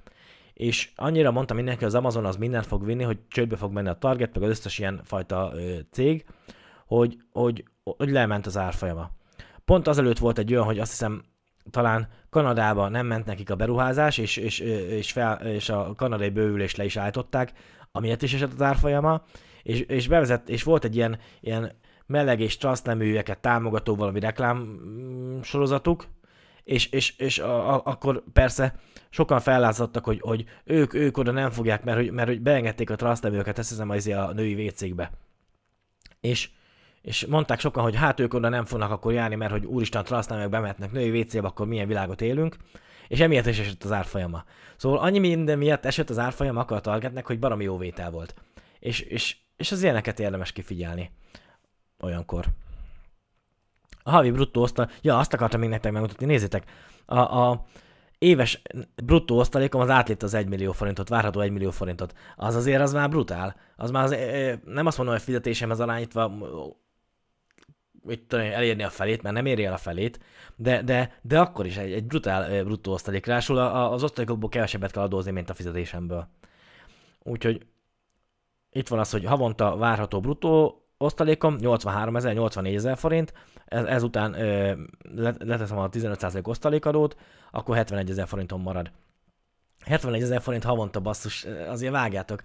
és 0.54 0.90
annyira 0.96 1.30
mondta 1.30 1.54
mindenki, 1.54 1.78
hogy 1.78 1.88
az 1.88 1.98
Amazon 1.98 2.24
az 2.24 2.36
mindent 2.36 2.66
fog 2.66 2.84
vinni, 2.84 3.02
hogy 3.02 3.18
csődbe 3.28 3.56
fog 3.56 3.72
menni 3.72 3.88
a 3.88 3.98
Target, 3.98 4.34
meg 4.34 4.42
az 4.42 4.50
összes 4.50 4.78
ilyen 4.78 5.00
fajta 5.04 5.52
ö, 5.54 5.78
cég, 5.90 6.24
hogy, 6.86 7.16
hogy, 7.32 7.64
hogy 7.82 8.10
lement 8.10 8.46
az 8.46 8.56
árfolyama. 8.56 9.10
Pont 9.64 9.86
azelőtt 9.86 10.18
volt 10.18 10.38
egy 10.38 10.52
olyan, 10.52 10.64
hogy 10.64 10.78
azt 10.78 10.90
hiszem 10.90 11.22
talán 11.70 12.08
Kanadába 12.30 12.88
nem 12.88 13.06
ment 13.06 13.26
nekik 13.26 13.50
a 13.50 13.54
beruházás, 13.54 14.18
és, 14.18 14.36
és, 14.36 14.58
és, 14.58 15.12
fel, 15.12 15.46
és 15.46 15.68
a 15.68 15.94
kanadai 15.96 16.30
bővülést 16.30 16.76
le 16.76 16.84
is 16.84 16.96
állították, 16.96 17.52
amiért 17.92 18.22
is 18.22 18.34
esett 18.34 18.52
az 18.52 18.62
árfolyama, 18.62 19.22
és, 19.62 19.80
és 19.80 20.08
bevezett, 20.08 20.48
és 20.48 20.62
volt 20.62 20.84
egy 20.84 20.96
ilyen, 20.96 21.18
ilyen 21.40 21.72
meleg 22.06 22.40
és 22.40 22.56
transzneműeket 22.56 23.40
támogató 23.40 23.94
valami 23.94 24.20
reklám 24.20 24.80
sorozatuk, 25.42 26.06
és, 26.64 26.86
és, 26.86 27.16
és 27.16 27.38
a, 27.38 27.74
a, 27.74 27.82
akkor 27.84 28.22
persze 28.32 28.74
sokan 29.10 29.40
fellázadtak, 29.40 30.04
hogy, 30.04 30.20
hogy 30.20 30.44
ők, 30.64 30.94
ők 30.94 31.16
oda 31.16 31.30
nem 31.30 31.50
fogják, 31.50 31.84
mert 31.84 31.98
hogy, 31.98 32.10
mert 32.10 32.28
hogy 32.28 32.40
beengedték 32.40 32.90
a 32.90 32.96
transzneműeket, 32.96 33.58
ezt 33.58 33.68
hiszem 33.68 33.90
a 33.90 34.32
női 34.32 34.66
WC-kbe. 34.66 35.10
És, 36.20 36.50
és 37.02 37.26
mondták 37.26 37.60
sokan, 37.60 37.82
hogy 37.82 37.96
hát 37.96 38.20
ők 38.20 38.34
oda 38.34 38.48
nem 38.48 38.64
fognak 38.64 38.90
akkor 38.90 39.12
járni, 39.12 39.34
mert 39.34 39.52
hogy 39.52 39.64
úristen, 39.64 40.04
transzneműek 40.04 40.48
bemehetnek 40.48 40.92
női 40.92 41.20
wc 41.20 41.34
akkor 41.34 41.66
milyen 41.66 41.86
világot 41.86 42.20
élünk, 42.20 42.56
és 43.08 43.20
emiatt 43.20 43.46
is 43.46 43.58
esett 43.58 43.84
az 43.84 43.92
árfolyama. 43.92 44.44
Szóval 44.76 44.98
annyi 44.98 45.18
minden 45.18 45.58
miatt 45.58 45.84
esett 45.84 46.10
az 46.10 46.18
árfolyama 46.18 46.60
akkor 46.60 46.76
a 46.76 46.80
targetnek, 46.80 47.26
hogy 47.26 47.38
baromi 47.38 47.64
jó 47.64 47.78
vétel 47.78 48.10
volt. 48.10 48.34
És, 48.78 49.00
és, 49.00 49.36
és 49.56 49.72
az 49.72 49.82
ilyeneket 49.82 50.20
érdemes 50.20 50.52
kifigyelni 50.52 51.10
olyankor. 52.00 52.46
A 54.06 54.10
havi 54.10 54.30
bruttó 54.30 54.62
osztal... 54.62 54.90
Ja, 55.02 55.18
azt 55.18 55.32
akartam 55.32 55.60
még 55.60 55.68
nektek 55.68 55.92
megmutatni, 55.92 56.26
nézzétek. 56.26 56.64
A, 57.06 57.18
a 57.18 57.64
éves 58.18 58.62
bruttó 59.04 59.38
osztalékom 59.38 59.80
az 59.80 59.90
átlépte 59.90 60.26
az 60.26 60.34
1 60.34 60.48
millió 60.48 60.72
forintot, 60.72 61.08
várható 61.08 61.40
1 61.40 61.50
millió 61.50 61.70
forintot. 61.70 62.14
Az 62.36 62.54
azért 62.54 62.82
az 62.82 62.92
már 62.92 63.08
brutál. 63.08 63.56
Az 63.76 63.90
már 63.90 64.04
az, 64.04 64.16
nem 64.64 64.86
azt 64.86 64.96
mondom, 64.96 65.14
hogy 65.14 65.24
fizetésem 65.24 65.70
az 65.70 65.80
arányítva 65.80 66.32
mit 68.02 68.22
tudom, 68.26 68.44
elérni 68.44 68.82
a 68.82 68.90
felét, 68.90 69.22
mert 69.22 69.34
nem 69.34 69.46
éri 69.46 69.64
el 69.64 69.72
a 69.72 69.76
felét, 69.76 70.20
de, 70.56 70.82
de, 70.82 71.18
de 71.22 71.40
akkor 71.40 71.66
is 71.66 71.76
egy, 71.76 71.92
egy 71.92 72.04
brutál 72.04 72.64
bruttó 72.64 72.92
osztalék. 72.92 73.26
Rásul 73.26 73.58
az 73.58 74.02
osztalékokból 74.02 74.48
kevesebbet 74.48 74.92
kell 74.92 75.02
adózni, 75.02 75.30
mint 75.30 75.50
a 75.50 75.54
fizetésemből. 75.54 76.28
Úgyhogy 77.22 77.66
itt 78.70 78.88
van 78.88 78.98
az, 78.98 79.10
hogy 79.10 79.24
havonta 79.24 79.76
várható 79.76 80.20
bruttó 80.20 80.82
osztalékom 80.98 81.54
83 81.54 82.16
ezer, 82.16 82.34
84 82.34 82.74
ezer 82.74 82.96
forint, 82.96 83.32
ez, 83.64 83.84
ezután 83.84 84.34
ö, 84.34 84.72
leteszem 85.38 85.78
a 85.78 85.88
15% 85.88 86.46
osztalékadót, 86.46 87.16
akkor 87.50 87.76
71 87.76 88.10
ezer 88.10 88.26
forinton 88.26 88.60
marad. 88.60 88.90
71 89.84 90.22
ezer 90.22 90.40
forint 90.40 90.64
havonta 90.64 91.00
basszus, 91.00 91.44
azért 91.68 91.92
vágjátok. 91.92 92.42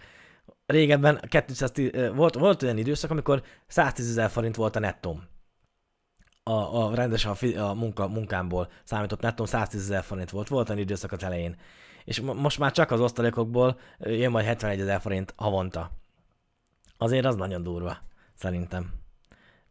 Régebben 0.65 1.21
210, 1.29 1.91
volt, 2.15 2.35
volt 2.35 2.63
olyan 2.63 2.77
időszak, 2.77 3.11
amikor 3.11 3.43
110 3.67 4.09
ezer 4.09 4.29
forint 4.29 4.55
volt 4.55 4.75
a 4.75 4.79
nettóm. 4.79 5.23
A, 6.43 6.51
a 6.51 6.95
rendes 6.95 7.25
a, 7.25 7.35
a 7.57 7.73
munka, 7.73 8.07
munkámból 8.07 8.69
számított 8.83 9.21
nettóm 9.21 9.45
110 9.45 9.81
ezer 9.81 10.03
forint 10.03 10.29
volt, 10.29 10.47
volt 10.47 10.69
olyan 10.69 10.81
időszak 10.81 11.11
az 11.11 11.23
elején. 11.23 11.55
És 12.03 12.21
most 12.21 12.59
már 12.59 12.71
csak 12.71 12.91
az 12.91 12.99
osztalékokból 12.99 13.79
jön 13.99 14.31
majd 14.31 14.45
71 14.45 14.79
ezer 14.79 15.01
forint 15.01 15.33
havonta. 15.37 15.91
Azért 16.97 17.25
az 17.25 17.35
nagyon 17.35 17.63
durva. 17.63 17.97
Szerintem. 18.33 18.93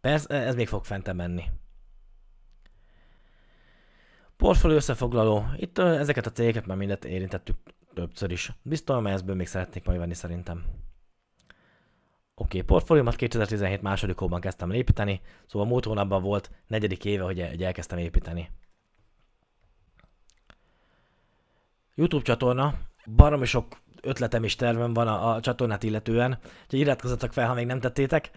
Persze, 0.00 0.34
ez 0.34 0.54
még 0.54 0.68
fog 0.68 0.84
fente 0.84 1.12
menni. 1.12 1.44
Portfólió 4.36 4.76
összefoglaló. 4.76 5.44
Itt 5.56 5.78
ezeket 5.78 6.26
a 6.26 6.32
cégeket 6.32 6.66
már 6.66 6.76
mindet 6.76 7.04
érintettük 7.04 7.56
többször 7.94 8.30
is. 8.30 8.52
Biztos, 8.62 9.04
ezből 9.04 9.34
még 9.34 9.46
szeretnék 9.46 9.84
majd 9.84 9.98
venni 9.98 10.14
szerintem. 10.14 10.64
Oké, 12.34 12.56
okay, 12.56 12.62
portfóliómat 12.62 13.16
2017 13.16 13.82
második 13.82 14.18
hóban 14.18 14.40
kezdtem 14.40 14.70
építeni, 14.70 15.20
szóval 15.46 15.68
múlt 15.68 15.84
hónapban 15.84 16.22
volt 16.22 16.50
negyedik 16.66 17.04
éve, 17.04 17.24
hogy, 17.24 17.46
hogy 17.48 17.62
elkezdtem 17.62 17.98
építeni. 17.98 18.50
YouTube 21.94 22.24
csatorna, 22.24 22.74
baromi 23.06 23.46
sok 23.46 23.80
ötletem 24.02 24.44
és 24.44 24.56
tervem 24.56 24.92
van 24.92 25.08
a, 25.08 25.34
a 25.34 25.40
csatornát 25.40 25.82
illetően, 25.82 26.38
úgyhogy 26.62 26.78
iratkozzatok 26.78 27.32
fel, 27.32 27.46
ha 27.46 27.54
még 27.54 27.66
nem 27.66 27.80
tettétek 27.80 28.30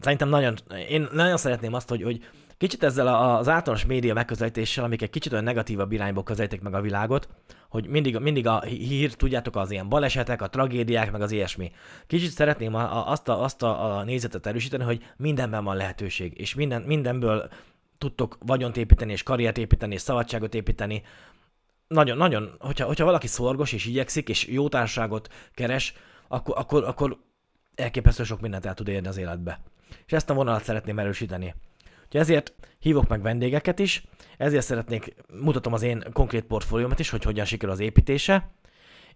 szerintem 0.00 0.28
nagyon, 0.28 0.54
én 0.88 1.08
nagyon 1.12 1.36
szeretném 1.36 1.74
azt, 1.74 1.88
hogy, 1.88 2.02
hogy 2.02 2.20
kicsit 2.58 2.82
ezzel 2.82 3.06
az 3.06 3.48
általános 3.48 3.86
média 3.86 4.14
megközelítéssel, 4.14 4.84
amik 4.84 5.02
egy 5.02 5.10
kicsit 5.10 5.32
olyan 5.32 5.44
negatívabb 5.44 5.92
irányból 5.92 6.22
közelítik 6.22 6.60
meg 6.60 6.74
a 6.74 6.80
világot, 6.80 7.28
hogy 7.68 7.86
mindig, 7.86 8.18
mindig 8.18 8.46
a 8.46 8.60
hír, 8.60 9.14
tudjátok, 9.14 9.56
az 9.56 9.70
ilyen 9.70 9.88
balesetek, 9.88 10.42
a 10.42 10.48
tragédiák, 10.48 11.12
meg 11.12 11.20
az 11.20 11.32
ilyesmi. 11.32 11.72
Kicsit 12.06 12.30
szeretném 12.30 12.74
a, 12.74 12.96
a, 12.96 13.10
azt, 13.10 13.28
a, 13.28 13.42
azt 13.42 13.62
a, 13.62 13.98
a 13.98 14.04
nézetet 14.04 14.46
erősíteni, 14.46 14.84
hogy 14.84 15.02
mindenben 15.16 15.64
van 15.64 15.76
lehetőség, 15.76 16.40
és 16.40 16.54
minden, 16.54 16.82
mindenből 16.82 17.48
tudtok 17.98 18.38
vagyont 18.40 18.76
építeni, 18.76 19.12
és 19.12 19.22
karriert 19.22 19.58
építeni, 19.58 19.94
és 19.94 20.00
szabadságot 20.00 20.54
építeni. 20.54 21.02
Nagyon, 21.88 22.16
nagyon, 22.16 22.56
hogyha, 22.58 22.86
hogyha 22.86 23.04
valaki 23.04 23.26
szorgos, 23.26 23.72
és 23.72 23.86
igyekszik, 23.86 24.28
és 24.28 24.46
jó 24.46 24.68
társaságot 24.68 25.28
keres, 25.54 25.94
akkor, 26.28 26.54
akkor, 26.58 26.84
akkor 26.84 27.18
elképesztő 27.76 28.24
sok 28.24 28.40
mindent 28.40 28.66
el 28.66 28.74
tud 28.74 28.88
érni 28.88 29.08
az 29.08 29.16
életbe. 29.16 29.60
És 30.06 30.12
ezt 30.12 30.30
a 30.30 30.34
vonalat 30.34 30.64
szeretném 30.64 30.98
erősíteni. 30.98 31.54
Úgyhogy 32.04 32.20
ezért 32.20 32.54
hívok 32.78 33.08
meg 33.08 33.22
vendégeket 33.22 33.78
is, 33.78 34.04
ezért 34.36 34.64
szeretnék, 34.64 35.14
mutatom 35.40 35.72
az 35.72 35.82
én 35.82 36.04
konkrét 36.12 36.44
portfóliómat 36.44 36.98
is, 36.98 37.10
hogy 37.10 37.22
hogyan 37.22 37.44
sikerül 37.44 37.74
az 37.74 37.80
építése, 37.80 38.50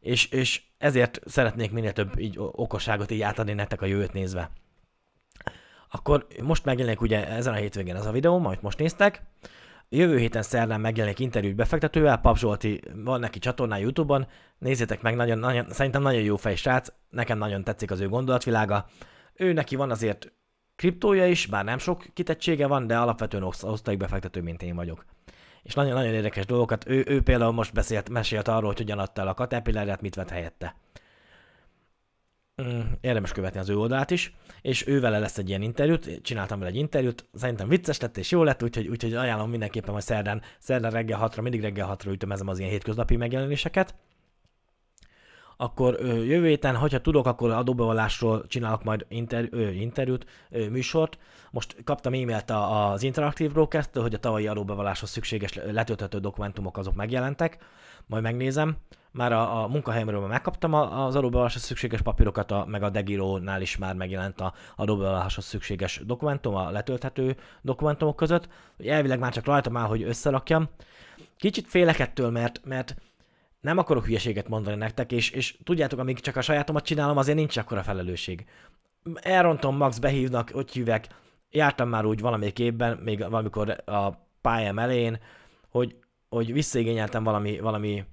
és, 0.00 0.26
és 0.26 0.62
ezért 0.78 1.20
szeretnék 1.26 1.70
minél 1.70 1.92
több 1.92 2.18
így 2.18 2.34
okosságot 2.38 3.10
így 3.10 3.20
átadni 3.20 3.52
nektek 3.52 3.82
a 3.82 3.86
jövőt 3.86 4.12
nézve. 4.12 4.50
Akkor 5.90 6.26
most 6.42 6.64
megjelenik 6.64 7.00
ugye 7.00 7.28
ezen 7.28 7.52
a 7.52 7.56
hétvégén 7.56 7.96
ez 7.96 8.06
a 8.06 8.12
videó, 8.12 8.44
amit 8.44 8.62
most 8.62 8.78
néztek. 8.78 9.22
Jövő 9.92 10.18
héten 10.18 10.42
szerdán 10.42 10.80
megjelenik 10.80 11.18
interjút 11.18 11.54
befektetővel, 11.54 12.16
Pap 12.18 12.36
Zsolti 12.36 12.80
van 12.94 13.20
neki 13.20 13.38
csatornája 13.38 13.82
Youtube-on, 13.82 14.26
nézzétek 14.58 15.02
meg, 15.02 15.16
nagyon, 15.16 15.38
nagyon, 15.38 15.70
szerintem 15.70 16.02
nagyon 16.02 16.22
jó 16.22 16.36
fej 16.36 16.54
srác, 16.54 16.88
nekem 17.08 17.38
nagyon 17.38 17.64
tetszik 17.64 17.90
az 17.90 18.00
ő 18.00 18.08
gondolatvilága. 18.08 18.86
Ő 19.34 19.52
neki 19.52 19.76
van 19.76 19.90
azért 19.90 20.32
kriptója 20.76 21.26
is, 21.26 21.46
bár 21.46 21.64
nem 21.64 21.78
sok 21.78 22.04
kitettsége 22.14 22.66
van, 22.66 22.86
de 22.86 22.98
alapvetően 22.98 23.42
osztalék 23.42 23.98
befektető, 23.98 24.42
mint 24.42 24.62
én 24.62 24.74
vagyok. 24.74 25.04
És 25.62 25.74
nagyon-nagyon 25.74 26.14
érdekes 26.14 26.46
dolgokat. 26.46 26.88
Ő, 26.88 27.04
ő 27.06 27.22
például 27.22 27.52
most 27.52 27.72
beszélt, 27.72 28.10
mesélt 28.10 28.48
arról, 28.48 28.66
hogy 28.66 28.78
hogyan 28.78 28.98
adta 28.98 29.20
el 29.20 29.28
a 29.28 29.34
Caterpillar-et, 29.34 30.00
mit 30.00 30.14
vett 30.14 30.30
helyette. 30.30 30.74
Érdemes 33.00 33.32
követni 33.32 33.60
az 33.60 33.68
ő 33.68 33.78
oldalát 33.78 34.10
is, 34.10 34.34
és 34.62 34.86
ő 34.86 35.00
vele 35.00 35.18
lesz 35.18 35.38
egy 35.38 35.48
ilyen 35.48 35.62
interjút, 35.62 36.22
csináltam 36.22 36.58
vele 36.58 36.70
egy 36.70 36.76
interjút, 36.76 37.28
szerintem 37.34 37.68
vicces 37.68 38.00
lett 38.00 38.16
és 38.16 38.30
jó 38.30 38.42
lett, 38.42 38.62
úgyhogy, 38.62 38.88
úgyhogy 38.88 39.14
ajánlom 39.14 39.50
mindenképpen, 39.50 39.94
hogy 39.94 40.02
szerdán, 40.02 40.42
szerdán 40.58 40.90
reggel 40.90 41.18
hatra, 41.18 41.42
mindig 41.42 41.60
reggel 41.60 41.86
hatra 41.86 42.10
ütömezem 42.12 42.48
az 42.48 42.58
ilyen 42.58 42.70
hétköznapi 42.70 43.16
megjelenéseket 43.16 43.94
akkor 45.60 45.96
ö, 45.98 46.22
jövő 46.22 46.46
héten, 46.46 46.76
hogyha 46.76 47.00
tudok, 47.00 47.26
akkor 47.26 47.50
adóbevallásról 47.50 48.46
csinálok 48.46 48.84
majd 48.84 49.06
inter, 49.08 49.48
ö, 49.50 49.68
interjút, 49.68 50.26
ö, 50.50 50.68
műsort. 50.68 51.18
Most 51.50 51.76
kaptam 51.84 52.12
e-mailt 52.12 52.50
az 52.50 53.02
Interactive 53.02 53.52
broadcast 53.52 53.96
hogy 53.96 54.14
a 54.14 54.18
tavalyi 54.18 54.46
adóbevalláshoz 54.46 55.10
szükséges 55.10 55.54
letölthető 55.54 56.18
dokumentumok 56.18 56.78
azok 56.78 56.94
megjelentek, 56.94 57.58
majd 58.06 58.22
megnézem. 58.22 58.76
Már 59.12 59.32
a, 59.32 59.62
a 59.62 59.68
munkahelyemről 59.68 60.26
megkaptam 60.26 60.74
az 60.74 61.16
adóbevalláshoz 61.16 61.62
szükséges 61.62 62.02
papírokat, 62.02 62.50
a, 62.50 62.64
meg 62.68 62.82
a 62.82 62.90
Degiro-nál 62.90 63.60
is 63.60 63.76
már 63.76 63.94
megjelent 63.94 64.40
a 64.40 64.54
adóbevalláshoz 64.76 65.44
szükséges 65.44 66.00
dokumentum, 66.06 66.54
a 66.54 66.70
letölthető 66.70 67.36
dokumentumok 67.62 68.16
között, 68.16 68.48
hogy 68.76 68.86
elvileg 68.86 69.18
már 69.18 69.32
csak 69.32 69.44
rajtam 69.44 69.76
áll, 69.76 69.86
hogy 69.86 70.02
összerakjam. 70.02 70.68
Kicsit 71.36 71.66
félek 71.66 71.98
ettől, 71.98 72.30
mert, 72.30 72.60
mert 72.64 72.96
nem 73.60 73.78
akarok 73.78 74.04
hülyeséget 74.04 74.48
mondani 74.48 74.76
nektek, 74.76 75.12
és, 75.12 75.30
és 75.30 75.58
tudjátok, 75.64 75.98
amíg 75.98 76.20
csak 76.20 76.36
a 76.36 76.40
sajátomat 76.40 76.84
csinálom, 76.84 77.16
azért 77.16 77.36
nincs 77.36 77.56
akkora 77.56 77.82
felelősség. 77.82 78.44
Elrontom, 79.14 79.76
Max 79.76 79.98
behívnak, 79.98 80.50
hogy 80.50 80.70
hívek, 80.70 81.06
jártam 81.50 81.88
már 81.88 82.04
úgy 82.04 82.20
valamelyik 82.20 82.58
évben, 82.58 82.96
még 82.96 83.18
valamikor 83.18 83.82
a 83.86 84.10
pályám 84.40 84.78
elején, 84.78 85.18
hogy, 85.68 85.96
hogy 86.28 86.52
visszaigényeltem 86.52 87.24
valami, 87.24 87.58
valami 87.58 88.04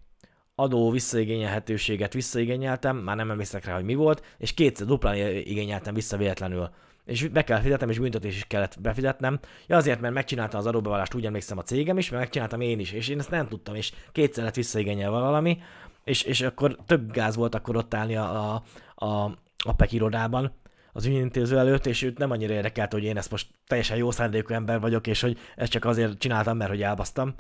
adó 0.59 0.91
visszaigényelhetőséget 0.91 2.13
visszaigényeltem, 2.13 2.97
már 2.97 3.15
nem 3.15 3.31
emlékszek 3.31 3.65
rá, 3.65 3.73
hogy 3.73 3.83
mi 3.83 3.95
volt, 3.95 4.23
és 4.37 4.53
kétszer 4.53 4.87
duplán 4.87 5.15
igényeltem 5.35 5.93
vissza 5.93 6.17
véletlenül 6.17 6.69
és 7.07 7.27
be 7.27 7.43
kell 7.43 7.59
fizetnem, 7.59 7.89
és 7.89 7.99
büntetés 7.99 8.35
is 8.35 8.45
kellett 8.47 8.81
befizetnem. 8.81 9.39
Ja, 9.67 9.75
azért, 9.75 10.01
mert 10.01 10.13
megcsináltam 10.13 10.59
az 10.59 10.65
adóbevallást, 10.65 11.13
úgy 11.13 11.25
emlékszem 11.25 11.57
a 11.57 11.61
cégem 11.63 11.97
is, 11.97 12.09
mert 12.09 12.21
megcsináltam 12.21 12.61
én 12.61 12.79
is, 12.79 12.91
és 12.91 13.07
én 13.07 13.19
ezt 13.19 13.29
nem 13.29 13.47
tudtam, 13.47 13.75
és 13.75 13.93
kétszer 14.11 14.43
lett 14.43 14.55
visszaigényelve 14.55 15.19
valami, 15.19 15.59
és, 16.03 16.23
és 16.23 16.41
akkor 16.41 16.77
több 16.85 17.11
gáz 17.11 17.35
volt 17.35 17.55
akkor 17.55 17.75
ott 17.75 17.93
állni 17.93 18.15
a, 18.15 18.53
a, 18.53 18.63
a, 19.05 19.37
a 19.65 19.73
PEK 19.75 19.91
irodában, 19.91 20.53
az 20.93 21.05
ügyintéző 21.05 21.57
előtt, 21.57 21.85
és 21.85 22.01
őt 22.01 22.17
nem 22.17 22.31
annyira 22.31 22.53
érdekelt, 22.53 22.91
hogy 22.91 23.03
én 23.03 23.17
ezt 23.17 23.31
most 23.31 23.47
teljesen 23.67 23.97
jó 23.97 24.11
szándékú 24.11 24.53
ember 24.53 24.79
vagyok, 24.79 25.07
és 25.07 25.21
hogy 25.21 25.37
ezt 25.55 25.71
csak 25.71 25.85
azért 25.85 26.17
csináltam, 26.17 26.57
mert 26.57 26.69
hogy 26.69 26.81
elbasztam, 26.81 27.33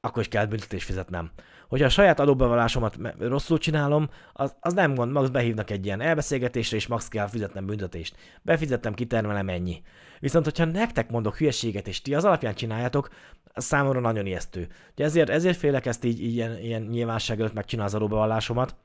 akkor 0.00 0.22
is 0.22 0.28
kell 0.28 0.46
büntetést 0.46 0.84
fizetnem. 0.84 1.30
Hogyha 1.72 1.86
a 1.86 1.90
saját 1.90 2.20
adóbevallásomat 2.20 2.96
rosszul 3.18 3.58
csinálom, 3.58 4.08
az, 4.32 4.54
az 4.60 4.72
nem 4.72 4.94
gond, 4.94 5.12
max 5.12 5.28
behívnak 5.28 5.70
egy 5.70 5.84
ilyen 5.84 6.00
elbeszélgetésre, 6.00 6.76
és 6.76 6.86
max 6.86 7.08
kell 7.08 7.26
fizetnem 7.26 7.66
büntetést. 7.66 8.16
Befizettem, 8.42 8.94
kitermelem 8.94 9.48
ennyi. 9.48 9.82
Viszont, 10.20 10.44
hogyha 10.44 10.64
nektek 10.64 11.10
mondok 11.10 11.36
hülyeséget, 11.36 11.88
és 11.88 12.02
ti 12.02 12.14
az 12.14 12.24
alapján 12.24 12.54
csináljátok, 12.54 13.08
az 13.44 13.64
számomra 13.64 14.00
nagyon 14.00 14.26
ijesztő. 14.26 14.68
Ugye 14.92 15.04
ezért, 15.04 15.28
ezért 15.28 15.56
félek 15.56 15.86
ezt 15.86 16.04
így, 16.04 16.22
ilyen, 16.22 16.58
ilyen 16.58 16.82
nyilvánosság 16.82 17.40
előtt 17.40 17.54
megcsinálni 17.54 17.90
az 17.90 17.96
adóbevallásomat, 17.96 18.76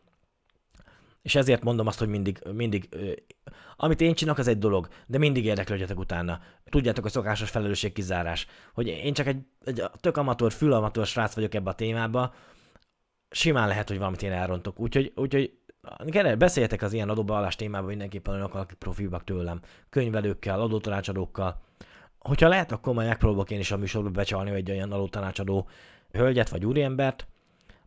és 1.22 1.36
ezért 1.36 1.64
mondom 1.64 1.88
azt, 1.88 2.00
hogy 2.00 2.10
mindig, 2.10 2.40
mindig 2.54 2.90
amit 3.78 4.02
én 4.02 4.14
csinálok, 4.14 4.40
az 4.40 4.48
egy 4.48 4.60
dolog, 4.60 4.88
de 5.08 5.18
mindig 5.18 5.46
érdeklődjetek 5.46 6.00
utána. 6.00 6.40
Tudjátok, 6.70 7.06
a 7.06 7.10
szokásos 7.10 7.50
felelősség 7.50 7.94
kizárás. 7.94 8.48
Hogy 8.74 8.88
én 8.88 9.14
csak 9.14 9.28
egy, 9.28 9.42
egy 9.66 9.84
tök 10.00 10.18
amatőr, 10.18 10.52
fülamatőr 10.52 11.06
srác 11.06 11.34
vagyok 11.34 11.54
ebbe 11.54 11.70
a 11.70 11.76
témába, 11.76 12.34
simán 13.30 13.68
lehet, 13.68 13.88
hogy 13.88 13.98
valamit 13.98 14.22
én 14.22 14.32
elrontok. 14.32 14.80
Úgyhogy, 14.80 15.12
úgyhogy 15.16 15.58
beszéljetek 16.38 16.82
az 16.82 16.94
ilyen 16.94 17.10
adóbeallás 17.10 17.56
témában 17.56 17.88
mindenképpen 17.88 18.34
olyanokkal, 18.34 18.62
akik 18.62 18.78
profibak 18.78 19.24
tőlem, 19.24 19.62
könyvelőkkel, 19.90 20.62
adótanácsadókkal. 20.62 21.62
Hogyha 22.20 22.48
lehet, 22.48 22.72
akkor 22.72 22.94
majd 22.94 23.08
megpróbálok 23.08 23.52
én 23.52 23.60
is 23.60 23.72
a 23.72 23.78
műsorba 23.78 24.10
becsalni 24.10 24.52
egy 24.52 24.72
olyan 24.72 24.92
adótanácsadó 24.92 25.70
hölgyet 26.12 26.50
vagy 26.50 26.66
úriembert, 26.66 27.28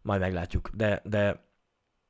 majd 0.02 0.20
meglátjuk. 0.20 0.70
De, 0.74 1.02
de 1.04 1.48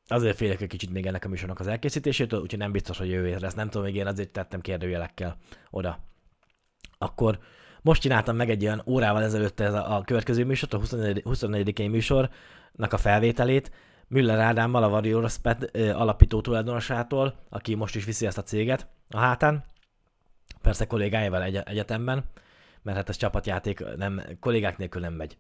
azért 0.07 0.37
félek 0.37 0.61
egy 0.61 0.69
kicsit 0.69 0.91
még 0.91 1.07
ennek 1.07 1.25
a 1.25 1.29
műsornak 1.29 1.61
az 1.61 1.67
elkészítésétől, 1.67 2.41
úgyhogy 2.41 2.59
nem 2.59 2.73
biztos, 2.73 2.99
hogy 2.99 3.09
jövő 3.09 3.37
lesz. 3.41 3.55
Nem 3.55 3.69
tudom, 3.69 3.87
még 3.87 3.97
én 3.97 4.07
azért 4.07 4.31
tettem 4.31 4.61
kérdőjelekkel 4.61 5.37
oda. 5.71 5.99
Akkor 6.99 7.39
most 7.83 8.01
csináltam 8.01 8.37
meg 8.37 8.51
egy 8.51 8.65
olyan 8.65 8.83
órával 8.87 9.23
ezelőtt 9.23 9.61
ez 9.61 9.75
a, 9.75 9.97
a 9.97 10.03
következő 10.03 10.45
műsort, 10.45 10.75
a 10.75 10.79
24. 10.79 11.23
24. 11.23 11.89
műsornak 11.91 12.93
a 12.93 12.97
felvételét, 12.97 13.71
Müller 14.09 14.39
Ádámmal, 14.39 14.83
a 14.83 14.89
Warriors 14.89 15.37
alapító 15.93 16.41
tulajdonosától, 16.41 17.35
aki 17.49 17.75
most 17.75 17.97
is 17.97 18.05
viszi 18.05 18.27
ezt 18.27 18.39
a 18.39 18.43
céget 18.43 18.87
a 19.11 19.19
hátán. 19.19 19.65
Persze 20.63 20.87
kollégáival 20.87 21.43
egy- 21.43 21.57
egyetemben, 21.57 22.25
mert 22.83 22.97
hát 22.97 23.09
ez 23.09 23.17
csapatjáték 23.17 23.97
nem, 23.97 24.23
kollégák 24.41 24.79
nélkül 24.79 25.01
nem 25.01 25.13
megy. 25.13 25.39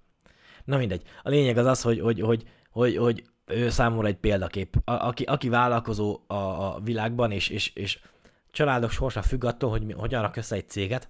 Na 0.64 0.76
mindegy. 0.76 1.02
A 1.22 1.28
lényeg 1.28 1.56
az 1.56 1.66
az, 1.66 1.82
hogy, 1.82 2.00
hogy, 2.00 2.20
hogy, 2.20 2.44
hogy, 2.70 2.96
hogy 2.96 3.24
ő 3.46 3.70
számomra 3.70 4.06
egy 4.06 4.16
példakép. 4.16 4.76
A, 4.84 4.92
aki, 4.92 5.24
aki 5.24 5.48
vállalkozó 5.48 6.20
a, 6.26 6.34
a 6.34 6.80
világban, 6.84 7.30
és, 7.30 7.48
és, 7.48 7.72
és 7.74 8.00
családok 8.50 8.90
sorsa 8.90 9.22
függ 9.22 9.44
attól, 9.44 9.70
hogy 9.70 9.94
hogyan 9.96 10.22
rak 10.22 10.36
össze 10.36 10.54
egy 10.56 10.68
céget, 10.68 11.08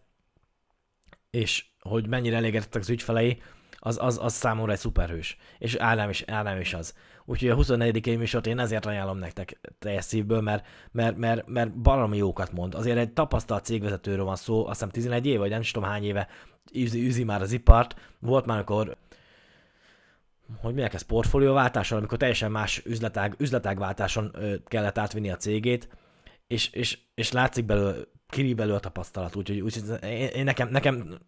és 1.31 1.65
hogy 1.81 2.09
mennyire 2.09 2.37
elégedettek 2.37 2.83
az 2.83 2.91
ügyfelei, 2.91 3.43
az, 3.79 3.99
az, 4.01 4.19
az 4.23 4.33
számomra 4.33 4.73
egy 4.73 4.79
szuperhős. 4.79 5.37
És 5.59 5.75
Ádám 5.75 6.09
is, 6.11 6.25
Ádám 6.27 6.61
is 6.61 6.75
az. 6.75 6.95
Úgyhogy 7.25 7.49
a 7.49 7.55
24. 7.55 8.07
év 8.07 8.19
műsort 8.19 8.47
én 8.47 8.59
ezért 8.59 8.87
ajánlom 8.87 9.19
nektek 9.19 9.61
teljes 9.79 10.05
szívből, 10.05 10.41
mert, 10.41 10.67
mert, 10.93 11.17
mert, 11.17 11.47
mert 11.47 11.73
baromi 11.73 12.17
jókat 12.17 12.53
mond. 12.53 12.75
Azért 12.75 12.99
egy 12.99 13.13
tapasztalt 13.13 13.65
cégvezetőről 13.65 14.25
van 14.25 14.37
szó, 14.37 14.67
azt 14.67 14.73
hiszem 14.73 14.89
11 14.89 15.27
év, 15.27 15.39
vagy 15.39 15.51
nem 15.51 15.61
is 15.61 15.71
tudom 15.71 15.89
hány 15.89 16.05
éve 16.05 16.29
űzi, 16.77 17.01
űzi 17.01 17.25
már 17.25 17.43
az 17.43 17.53
ipart. 17.53 17.97
Volt 18.19 18.47
már, 18.47 18.57
amikor 18.57 18.97
hogy 20.61 20.75
milyen 20.75 20.91
ez 20.93 21.03
portfólióváltáson, 21.03 21.99
amikor 21.99 22.19
teljesen 22.19 22.51
más 22.51 22.83
üzletág, 22.85 23.35
üzletágváltáson 23.39 24.37
kellett 24.67 24.99
átvinni 24.99 25.31
a 25.31 25.37
cégét, 25.37 25.89
és, 26.51 26.69
és, 26.73 26.99
és 27.15 27.33
látszik 27.33 27.65
belőle, 27.65 27.95
kiri 28.29 28.55
belőle 28.55 28.77
a 28.77 28.81
tapasztalat, 28.81 29.37
úgyhogy 29.37 29.61
úgy, 29.61 29.83
én, 30.03 30.27
én, 30.27 30.45
nekem, 30.45 30.69
nekem 30.69 31.19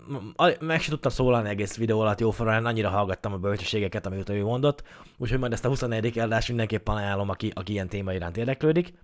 meg 0.60 0.80
sem 0.80 0.90
tudtam 0.90 1.12
szólalni 1.12 1.48
egész 1.48 1.76
videó 1.76 2.00
alatt 2.00 2.20
jóformán, 2.20 2.66
annyira 2.66 2.88
hallgattam 2.88 3.32
a 3.32 3.36
bölcsességeket, 3.36 4.06
amit 4.06 4.28
ő 4.28 4.42
mondott, 4.42 4.82
úgyhogy 5.18 5.38
majd 5.38 5.52
ezt 5.52 5.64
a 5.64 5.68
24. 5.68 6.18
adást 6.18 6.48
mindenképpen 6.48 6.94
ajánlom, 6.94 7.28
aki, 7.28 7.50
aki 7.54 7.72
ilyen 7.72 7.88
téma 7.88 8.12
iránt 8.12 8.36
érdeklődik. 8.36 8.94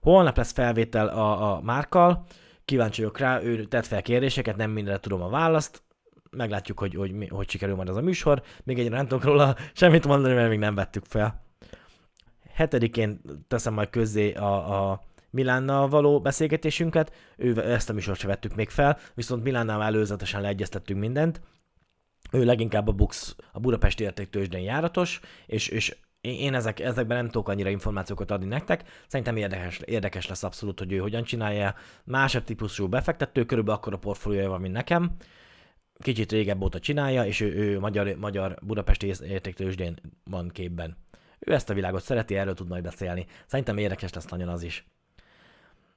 Holnap 0.00 0.36
lesz 0.36 0.52
felvétel 0.52 1.08
a, 1.08 1.54
a 1.54 1.60
Márkal, 1.60 2.24
kíváncsi 2.64 3.00
vagyok 3.00 3.18
rá, 3.18 3.42
ő 3.42 3.64
tett 3.64 3.86
fel 3.86 4.02
kérdéseket, 4.02 4.56
nem 4.56 4.70
mindenre 4.70 5.00
tudom 5.00 5.22
a 5.22 5.28
választ, 5.28 5.82
meglátjuk, 6.30 6.78
hogy, 6.78 6.94
hogy, 6.94 7.12
hogy, 7.18 7.28
hogy 7.28 7.50
sikerül 7.50 7.74
majd 7.74 7.88
az 7.88 7.96
a 7.96 8.00
műsor. 8.00 8.42
Még 8.64 8.78
egyre 8.78 8.96
nem 8.96 9.06
tudok 9.06 9.24
róla 9.24 9.56
semmit 9.72 10.06
mondani, 10.06 10.34
mert 10.34 10.48
még 10.48 10.58
nem 10.58 10.74
vettük 10.74 11.04
fel. 11.04 11.42
Hetedikén 12.52 13.20
teszem 13.48 13.74
majd 13.74 13.90
közzé 13.90 14.32
a, 14.32 14.90
a 14.90 15.06
Milánnal 15.30 15.88
való 15.88 16.20
beszélgetésünket, 16.20 17.12
ő, 17.36 17.70
ezt 17.70 17.90
a 17.90 17.92
műsort 17.92 18.18
sem 18.18 18.28
vettük 18.28 18.54
még 18.54 18.68
fel, 18.68 18.98
viszont 19.14 19.42
Milánnal 19.42 19.82
előzetesen 19.82 20.40
leegyeztettünk 20.40 21.00
mindent. 21.00 21.40
Ő 22.32 22.44
leginkább 22.44 22.88
a 22.88 22.92
Bux, 22.92 23.36
a 23.52 23.60
Budapesti 23.60 24.02
értéktősdén 24.02 24.62
járatos, 24.62 25.20
és, 25.46 25.68
és 25.68 25.96
én 26.20 26.54
ezek, 26.54 26.80
ezekben 26.80 27.16
nem 27.16 27.26
tudok 27.26 27.48
annyira 27.48 27.70
információkat 27.70 28.30
adni 28.30 28.46
nektek. 28.46 28.84
Szerintem 29.06 29.36
érdekes, 29.36 29.78
érdekes 29.78 30.26
lesz 30.26 30.42
abszolút, 30.42 30.78
hogy 30.78 30.92
ő 30.92 30.98
hogyan 30.98 31.22
csinálja. 31.24 31.74
Másabb 32.04 32.44
típusú 32.44 32.88
befektető, 32.88 33.44
körülbelül 33.44 33.78
akkor 33.78 33.92
a 33.92 33.98
portfóliója 33.98 34.48
van, 34.48 34.60
mint 34.60 34.74
nekem 34.74 35.16
kicsit 35.98 36.32
régebb 36.32 36.62
óta 36.62 36.78
csinálja, 36.78 37.24
és 37.24 37.40
ő, 37.40 37.54
ő 37.54 37.78
magyar, 37.78 38.16
magyar 38.16 38.58
Budapesti 38.62 39.12
értéktősdén 39.22 40.00
van 40.24 40.48
képben. 40.48 40.96
Ő 41.38 41.52
ezt 41.52 41.70
a 41.70 41.74
világot 41.74 42.02
szereti, 42.02 42.36
erről 42.36 42.54
tud 42.54 42.68
majd 42.68 42.82
beszélni. 42.82 43.26
Szerintem 43.46 43.78
érdekes 43.78 44.12
lesz 44.12 44.26
nagyon 44.26 44.48
az 44.48 44.62
is. 44.62 44.86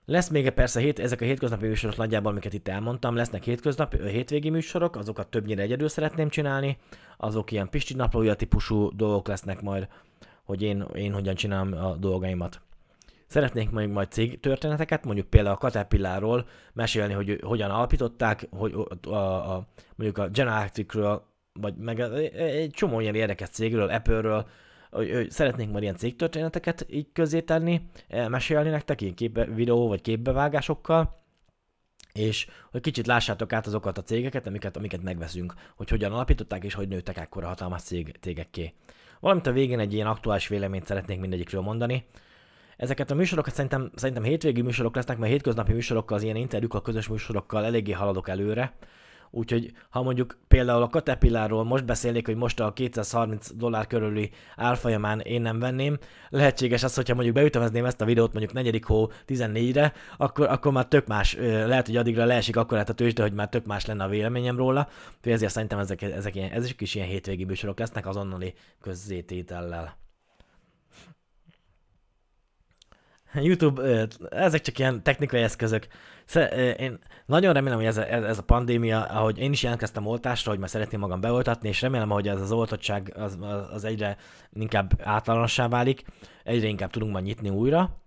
Lesz 0.05 0.29
még 0.29 0.49
persze 0.49 0.79
hét, 0.79 0.99
ezek 0.99 1.21
a 1.21 1.25
hétköznapi 1.25 1.67
műsorok 1.67 1.97
nagyjából, 1.97 2.31
amiket 2.31 2.53
itt 2.53 2.67
elmondtam, 2.67 3.15
lesznek 3.15 3.43
hétköznapi, 3.43 3.97
hétvégi 4.07 4.49
műsorok, 4.49 4.95
azokat 4.95 5.27
többnyire 5.27 5.61
egyedül 5.61 5.87
szeretném 5.87 6.29
csinálni, 6.29 6.77
azok 7.17 7.51
ilyen 7.51 7.69
Pisti 7.69 7.93
naplója 7.93 8.33
típusú 8.33 8.95
dolgok 8.95 9.27
lesznek 9.27 9.61
majd, 9.61 9.87
hogy 10.43 10.61
én, 10.61 10.85
én 10.95 11.13
hogyan 11.13 11.35
csinálom 11.35 11.73
a 11.73 11.95
dolgaimat. 11.95 12.61
Szeretnék 13.27 13.69
majd, 13.69 13.89
majd 13.89 14.11
cég 14.11 14.39
történeteket, 14.39 15.05
mondjuk 15.05 15.27
például 15.27 15.55
a 15.55 15.59
Caterpillarról 15.59 16.45
mesélni, 16.73 17.13
hogy 17.13 17.39
hogyan 17.43 17.71
alapították, 17.71 18.47
hogy 18.51 18.73
a, 19.03 19.09
a, 19.09 19.55
a, 19.55 19.67
mondjuk 19.95 20.17
a 20.17 20.27
General 20.27 20.69
vagy 21.53 21.75
meg 21.75 21.99
egy 21.99 22.71
csomó 22.71 22.99
ilyen 22.99 23.15
érdekes 23.15 23.49
cégről, 23.49 23.89
Apple-ről, 23.89 24.47
hogy, 24.91 25.29
szeretnénk 25.29 25.71
majd 25.71 25.83
ilyen 25.83 25.95
cégtörténeteket 25.95 26.85
így 26.89 27.07
közé 27.13 27.41
tenni, 27.41 27.81
mesélni 28.27 28.69
nektek, 28.69 29.01
ilyen 29.01 29.13
képbe, 29.13 29.45
videó 29.45 29.87
vagy 29.87 30.01
képbevágásokkal, 30.01 31.19
és 32.13 32.47
hogy 32.71 32.81
kicsit 32.81 33.07
lássátok 33.07 33.53
át 33.53 33.67
azokat 33.67 33.97
a 33.97 34.03
cégeket, 34.03 34.47
amiket, 34.47 34.77
amiket 34.77 35.03
megveszünk, 35.03 35.53
hogy 35.75 35.89
hogyan 35.89 36.11
alapították, 36.11 36.63
és 36.63 36.73
hogy 36.73 36.87
nőttek 36.87 37.17
ekkora 37.17 37.47
hatalmas 37.47 37.81
cég, 37.81 38.15
cégekké. 38.19 38.73
Valamint 39.19 39.47
a 39.47 39.51
végén 39.51 39.79
egy 39.79 39.93
ilyen 39.93 40.07
aktuális 40.07 40.47
véleményt 40.47 40.85
szeretnék 40.85 41.19
mindegyikről 41.19 41.61
mondani. 41.61 42.05
Ezeket 42.77 43.11
a 43.11 43.15
műsorokat 43.15 43.53
szerintem, 43.53 43.91
szerintem 43.95 44.23
hétvégi 44.23 44.61
műsorok 44.61 44.95
lesznek, 44.95 45.17
mert 45.17 45.31
hétköznapi 45.31 45.73
műsorokkal, 45.73 46.17
az 46.17 46.23
ilyen 46.23 46.35
interjúkkal, 46.35 46.81
közös 46.81 47.07
műsorokkal 47.07 47.65
eléggé 47.65 47.91
haladok 47.91 48.29
előre, 48.29 48.73
Úgyhogy 49.31 49.71
ha 49.89 50.01
mondjuk 50.01 50.37
például 50.47 50.81
a 50.81 50.87
Caterpillarról 50.87 51.63
most 51.63 51.85
beszélnék, 51.85 52.25
hogy 52.25 52.35
most 52.35 52.59
a 52.59 52.73
230 52.73 53.51
dollár 53.53 53.87
körüli 53.87 54.29
árfolyamán 54.55 55.19
én 55.19 55.41
nem 55.41 55.59
venném, 55.59 55.97
lehetséges 56.29 56.83
az, 56.83 56.95
hogyha 56.95 57.13
mondjuk 57.13 57.35
beütemezném 57.35 57.85
ezt 57.85 58.01
a 58.01 58.05
videót 58.05 58.33
mondjuk 58.33 58.53
4. 58.53 58.81
hó 58.85 59.11
14-re, 59.27 59.93
akkor, 60.17 60.47
akkor 60.49 60.71
már 60.71 60.85
tök 60.85 61.07
más, 61.07 61.35
lehet, 61.39 61.85
hogy 61.85 61.97
addigra 61.97 62.25
leesik 62.25 62.55
akkor 62.55 62.77
a 62.77 62.83
tőzsde, 62.83 63.21
hogy 63.21 63.33
már 63.33 63.49
tök 63.49 63.65
más 63.65 63.85
lenne 63.85 64.03
a 64.03 64.09
véleményem 64.09 64.57
róla, 64.57 64.87
ezért 65.21 65.51
szerintem 65.51 65.79
ezek, 65.79 66.01
ezek, 66.01 66.35
ilyen, 66.35 66.51
ezek 66.51 66.81
is 66.81 66.95
ilyen 66.95 67.07
hétvégi 67.07 67.43
műsorok 67.43 67.79
lesznek 67.79 68.07
azonnali 68.07 68.53
közzététellel. 68.81 70.00
YouTube, 73.33 74.07
ezek 74.29 74.61
csak 74.61 74.79
ilyen 74.79 75.03
technikai 75.03 75.41
eszközök. 75.41 75.87
Én 76.77 76.99
nagyon 77.25 77.53
remélem, 77.53 77.77
hogy 77.77 77.87
ez 77.87 77.97
a, 77.97 78.07
ez 78.07 78.37
a 78.37 78.43
pandémia, 78.43 79.03
ahogy 79.03 79.37
én 79.37 79.51
is 79.51 79.63
jelentkeztem 79.63 80.05
oltásra, 80.05 80.51
hogy 80.51 80.59
már 80.59 80.69
szeretném 80.69 80.99
magam 80.99 81.21
beoltatni, 81.21 81.67
és 81.67 81.81
remélem, 81.81 82.09
hogy 82.09 82.27
ez 82.27 82.41
az 82.41 82.51
oltottság 82.51 83.13
az, 83.15 83.37
az 83.71 83.83
egyre 83.83 84.17
inkább 84.53 85.01
általánossá 85.03 85.67
válik, 85.67 86.03
egyre 86.43 86.67
inkább 86.67 86.89
tudunk 86.89 87.11
majd 87.11 87.25
nyitni 87.25 87.49
újra. 87.49 87.99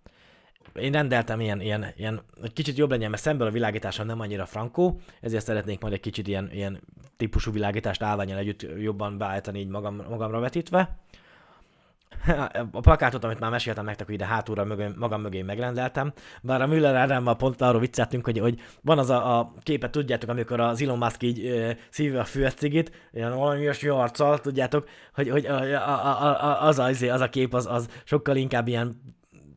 Én 0.74 0.92
rendeltem 0.92 1.40
ilyen, 1.40 1.60
ilyen, 1.60 1.86
ilyen 1.96 2.20
hogy 2.40 2.52
kicsit 2.52 2.76
jobb 2.76 2.90
legyen, 2.90 3.10
mert 3.10 3.22
szemből 3.22 3.46
a 3.46 3.50
világításom 3.50 4.06
nem 4.06 4.20
annyira 4.20 4.46
frankó, 4.46 5.00
ezért 5.20 5.44
szeretnék 5.44 5.80
majd 5.80 5.92
egy 5.92 6.00
kicsit 6.00 6.28
ilyen, 6.28 6.50
ilyen 6.52 6.80
típusú 7.16 7.52
világítást 7.52 8.02
állványal 8.02 8.38
együtt 8.38 8.66
jobban 8.78 9.18
beállítani 9.18 9.58
így 9.58 9.68
magam, 9.68 10.02
magamra 10.08 10.40
vetítve 10.40 10.98
a 12.72 12.80
plakátot, 12.80 13.24
amit 13.24 13.40
már 13.40 13.50
meséltem 13.50 13.84
nektek, 13.84 14.06
hogy 14.06 14.14
ide 14.14 14.26
hátulra 14.26 14.64
mögé, 14.64 14.88
magam 14.96 15.20
mögé 15.20 15.42
megrendeltem, 15.42 16.12
bár 16.42 16.62
a 16.62 16.66
Müller 16.66 16.94
Ádámmal 16.94 17.36
pont 17.36 17.60
arról 17.60 17.80
vicceltünk, 17.80 18.24
hogy, 18.24 18.38
hogy 18.38 18.60
van 18.80 18.98
az 18.98 19.10
a, 19.10 19.38
a 19.38 19.52
képet, 19.62 19.90
tudjátok, 19.90 20.30
amikor 20.30 20.60
az 20.60 20.82
Elon 20.82 20.98
Musk 20.98 21.22
így 21.22 21.46
ö, 21.46 21.70
szívja 21.90 22.20
a 22.20 22.24
főcigit, 22.24 23.08
ilyen 23.12 23.36
valami 23.36 23.60
olyasmi 23.60 23.88
arccal, 23.88 24.38
tudjátok, 24.38 24.88
hogy, 25.14 25.30
hogy 25.30 25.46
a, 25.46 25.58
a, 25.58 26.22
a, 26.22 26.44
a, 26.44 26.66
az, 26.66 26.78
a, 26.78 26.90
izé, 26.90 27.08
az 27.08 27.20
a 27.20 27.28
kép 27.28 27.54
az, 27.54 27.66
az 27.66 27.88
sokkal 28.04 28.36
inkább 28.36 28.68
ilyen 28.68 29.00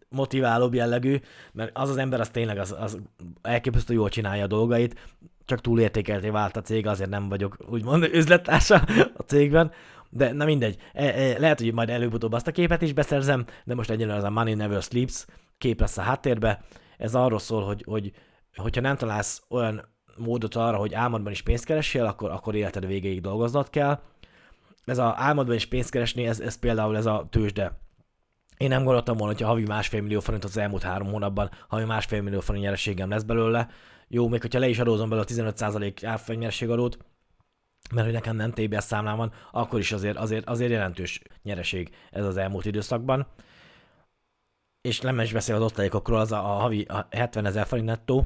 motiválóbb 0.09 0.73
jellegű, 0.73 1.19
mert 1.51 1.71
az 1.73 1.89
az 1.89 1.97
ember 1.97 2.19
az 2.19 2.29
tényleg 2.29 2.57
az, 2.57 2.75
az 2.79 2.97
elképesztő 3.41 3.93
jól 3.93 4.09
csinálja 4.09 4.43
a 4.43 4.47
dolgait, 4.47 4.99
csak 5.45 5.61
túlértékelté 5.61 6.29
vált 6.29 6.57
a 6.57 6.61
cég, 6.61 6.87
azért 6.87 7.09
nem 7.09 7.29
vagyok 7.29 7.57
úgymond 7.69 8.03
üzlettársa 8.03 8.75
a 9.17 9.21
cégben, 9.21 9.71
de 10.09 10.31
na 10.31 10.45
mindegy, 10.45 10.77
e, 10.93 11.03
e, 11.03 11.39
lehet, 11.39 11.59
hogy 11.59 11.73
majd 11.73 11.89
előbb-utóbb 11.89 12.33
azt 12.33 12.47
a 12.47 12.51
képet 12.51 12.81
is 12.81 12.93
beszerzem, 12.93 13.45
de 13.63 13.75
most 13.75 13.89
egyelőre 13.89 14.17
az 14.17 14.23
a 14.23 14.29
Money 14.29 14.53
Never 14.53 14.81
Sleeps 14.81 15.25
kép 15.57 15.79
lesz 15.79 15.97
a 15.97 16.01
háttérbe. 16.01 16.63
Ez 16.97 17.15
arról 17.15 17.39
szól, 17.39 17.63
hogy, 17.63 17.83
hogy 17.87 18.11
hogyha 18.55 18.81
nem 18.81 18.95
találsz 18.95 19.43
olyan 19.49 19.95
módot 20.17 20.55
arra, 20.55 20.77
hogy 20.77 20.93
álmodban 20.93 21.31
is 21.31 21.41
pénzt 21.41 21.65
keressél, 21.65 22.05
akkor, 22.05 22.31
akkor 22.31 22.55
életed 22.55 22.85
végéig 22.85 23.21
dolgoznod 23.21 23.69
kell. 23.69 23.99
Ez 24.85 24.97
a 24.97 25.13
álmodban 25.17 25.55
is 25.55 25.65
pénzt 25.65 25.89
keresni, 25.89 26.27
ez, 26.27 26.39
ez 26.39 26.59
például 26.59 26.97
ez 26.97 27.05
a 27.05 27.27
tőzsde. 27.29 27.79
Én 28.57 28.69
nem 28.69 28.83
gondoltam 28.83 29.17
volna, 29.17 29.33
hogy 29.33 29.41
havi 29.45 29.63
másfél 29.63 30.01
millió 30.01 30.19
forint 30.19 30.43
az 30.43 30.57
elmúlt 30.57 30.83
három 30.83 31.07
hónapban, 31.07 31.49
havi 31.67 31.83
másfél 31.83 32.21
millió 32.21 32.39
forint 32.39 32.63
nyereségem 32.63 33.09
lesz 33.09 33.23
belőle. 33.23 33.69
Jó, 34.07 34.27
még 34.27 34.41
hogyha 34.41 34.59
le 34.59 34.67
is 34.67 34.79
adózom 34.79 35.09
belőle 35.09 35.27
a 35.29 35.53
15% 35.53 36.05
árfolyam 36.05 36.49
adót, 36.69 36.97
mert 37.93 38.05
hogy 38.05 38.15
nekem 38.15 38.35
nem 38.35 38.51
TBS 38.51 38.83
számlám 38.83 39.17
van, 39.17 39.33
akkor 39.51 39.79
is 39.79 39.91
azért, 39.91 40.17
azért, 40.17 40.47
azért 40.47 40.71
jelentős 40.71 41.21
nyereség 41.43 41.95
ez 42.11 42.25
az 42.25 42.37
elmúlt 42.37 42.65
időszakban. 42.65 43.27
És 44.81 44.99
nem 44.99 45.19
is 45.19 45.33
beszél 45.33 45.55
az 45.55 45.61
osztalékokról, 45.61 46.19
az 46.19 46.31
a, 46.31 46.37
a 46.37 46.59
havi 46.59 46.81
a 46.81 47.07
70 47.09 47.45
ezer 47.45 47.67
forint 47.67 47.87
nettó, 47.87 48.25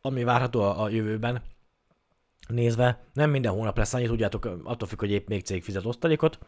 ami 0.00 0.24
várható 0.24 0.60
a, 0.62 0.82
a 0.82 0.88
jövőben 0.88 1.42
nézve. 2.48 3.04
Nem 3.12 3.30
minden 3.30 3.52
hónap 3.52 3.76
lesz 3.76 3.94
annyi, 3.94 4.06
tudjátok, 4.06 4.44
attól 4.44 4.88
függ, 4.88 4.98
hogy 4.98 5.10
épp 5.10 5.28
még 5.28 5.44
cég 5.44 5.62
fizet 5.62 5.84
osztalékot, 5.84 6.38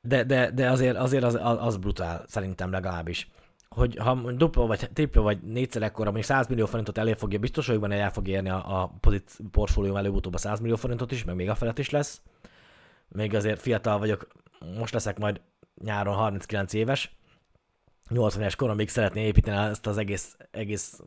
de, 0.00 0.24
de, 0.24 0.50
de 0.50 0.70
azért, 0.70 0.96
azért 0.96 1.24
az, 1.24 1.38
az 1.40 1.76
brutál, 1.76 2.24
szerintem 2.28 2.70
legalábbis 2.70 3.28
hogy 3.74 3.96
ha 3.96 4.32
dupla 4.32 4.66
vagy 4.66 4.90
tripla 4.92 5.22
vagy 5.22 5.42
négyszer 5.42 5.82
ekkora, 5.82 6.04
mondjuk 6.04 6.26
100 6.26 6.46
millió 6.46 6.66
forintot 6.66 6.98
elé 6.98 7.14
fogja, 7.14 7.38
biztos 7.38 7.66
vagyok 7.66 7.82
benne, 7.82 7.96
el 7.96 8.10
fog 8.10 8.28
érni 8.28 8.48
a, 8.48 8.82
a 8.82 8.94
pozit 9.00 9.38
portfólióm 9.50 9.96
előbb-utóbb 9.96 10.34
a 10.34 10.38
100 10.38 10.60
millió 10.60 10.76
forintot 10.76 11.12
is, 11.12 11.24
meg 11.24 11.34
még 11.34 11.48
a 11.48 11.54
felett 11.54 11.78
is 11.78 11.90
lesz. 11.90 12.22
Még 13.08 13.34
azért 13.34 13.60
fiatal 13.60 13.98
vagyok, 13.98 14.26
most 14.78 14.92
leszek 14.92 15.18
majd 15.18 15.40
nyáron 15.84 16.14
39 16.14 16.72
éves, 16.72 17.16
80 18.08 18.40
éves 18.40 18.56
koromig 18.56 18.88
szeretné 18.88 19.26
építeni 19.26 19.56
ezt 19.56 19.86
az 19.86 19.98
egész, 19.98 20.36
egész 20.50 21.00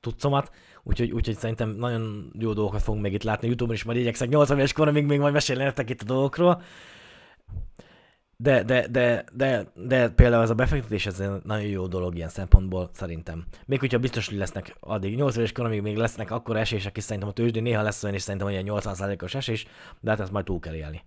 tudcomat, 0.00 0.50
úgyhogy, 0.82 1.10
úgyhogy 1.10 1.36
szerintem 1.36 1.68
nagyon 1.68 2.32
jó 2.38 2.52
dolgokat 2.52 2.82
fogunk 2.82 3.02
még 3.02 3.12
itt 3.12 3.22
látni. 3.22 3.46
Youtube-on 3.46 3.76
is 3.76 3.84
majd 3.84 3.98
igyekszek 3.98 4.28
80 4.28 4.58
éves 4.58 4.72
koromig 4.72 5.04
még 5.04 5.18
majd 5.18 5.32
mesélni 5.32 5.62
nektek 5.62 5.90
itt 5.90 6.00
a 6.00 6.04
dolgokról. 6.04 6.62
De, 8.38 8.62
de, 8.62 8.86
de, 8.88 9.24
de, 9.32 9.66
de 9.74 10.08
például 10.08 10.42
ez 10.42 10.50
a 10.50 10.54
befektetés, 10.54 11.06
ez 11.06 11.20
egy 11.20 11.30
nagyon 11.44 11.66
jó 11.66 11.86
dolog 11.86 12.14
ilyen 12.16 12.28
szempontból 12.28 12.90
szerintem. 12.92 13.44
Még 13.66 13.78
hogyha 13.78 13.98
biztos, 13.98 14.28
hogy 14.28 14.38
lesznek 14.38 14.76
addig 14.80 15.16
8 15.16 15.36
éves 15.36 15.52
koramig 15.52 15.82
még 15.82 15.96
lesznek 15.96 16.30
akkor 16.30 16.56
esések, 16.56 16.96
és 16.96 17.02
szerintem 17.02 17.28
a 17.28 17.32
tőzsdén 17.32 17.62
néha 17.62 17.82
lesz 17.82 18.02
olyan, 18.02 18.14
és 18.14 18.22
szerintem 18.22 18.48
olyan 18.48 18.64
80%-os 18.66 19.34
esés, 19.34 19.66
de 20.00 20.10
hát 20.10 20.20
ezt 20.20 20.32
majd 20.32 20.44
túl 20.44 20.60
kell 20.60 20.74
élni. 20.74 21.02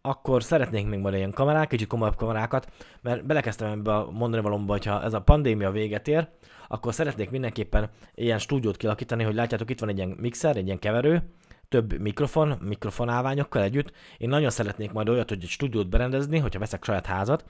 Akkor 0.00 0.42
szeretnénk 0.42 0.88
még 0.88 0.98
majd 0.98 1.14
ilyen 1.14 1.30
kamerák, 1.30 1.68
kicsit 1.68 1.88
komolyabb 1.88 2.16
kamerákat, 2.16 2.72
mert 3.02 3.26
belekezdtem 3.26 3.70
ebbe 3.70 3.94
a 3.94 4.10
mondani 4.10 4.42
valomba, 4.42 4.72
hogyha 4.72 5.02
ez 5.02 5.12
a 5.12 5.20
pandémia 5.20 5.70
véget 5.70 6.08
ér, 6.08 6.28
akkor 6.68 6.94
szeretnék 6.94 7.30
mindenképpen 7.30 7.90
ilyen 8.14 8.38
stúdiót 8.38 8.76
kialakítani, 8.76 9.22
hogy 9.24 9.34
látjátok, 9.34 9.70
itt 9.70 9.80
van 9.80 9.88
egy 9.88 9.96
ilyen 9.96 10.16
mixer, 10.20 10.56
egy 10.56 10.66
ilyen 10.66 10.78
keverő, 10.78 11.22
több 11.68 12.00
mikrofon, 12.00 12.58
mikrofonálványokkal 12.60 13.62
együtt. 13.62 13.92
Én 14.18 14.28
nagyon 14.28 14.50
szeretnék 14.50 14.92
majd 14.92 15.08
olyat, 15.08 15.28
hogy 15.28 15.42
egy 15.42 15.48
stúdiót 15.48 15.88
berendezni, 15.88 16.38
hogyha 16.38 16.58
veszek 16.58 16.84
saját 16.84 17.06
házat, 17.06 17.44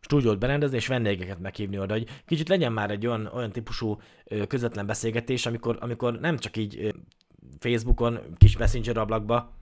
stúdiót 0.00 0.38
berendezni 0.38 0.76
és 0.76 0.86
vendégeket 0.86 1.40
meghívni 1.40 1.78
oda, 1.78 1.92
hogy 1.92 2.08
kicsit 2.26 2.48
legyen 2.48 2.72
már 2.72 2.90
egy 2.90 3.06
olyan, 3.06 3.30
olyan 3.34 3.50
típusú 3.50 4.00
közvetlen 4.48 4.86
beszélgetés, 4.86 5.46
amikor, 5.46 5.76
amikor 5.80 6.20
nem 6.20 6.38
csak 6.38 6.56
így 6.56 6.94
Facebookon, 7.58 8.18
kis 8.36 8.56
messenger 8.56 8.96
ablakba 8.96 9.52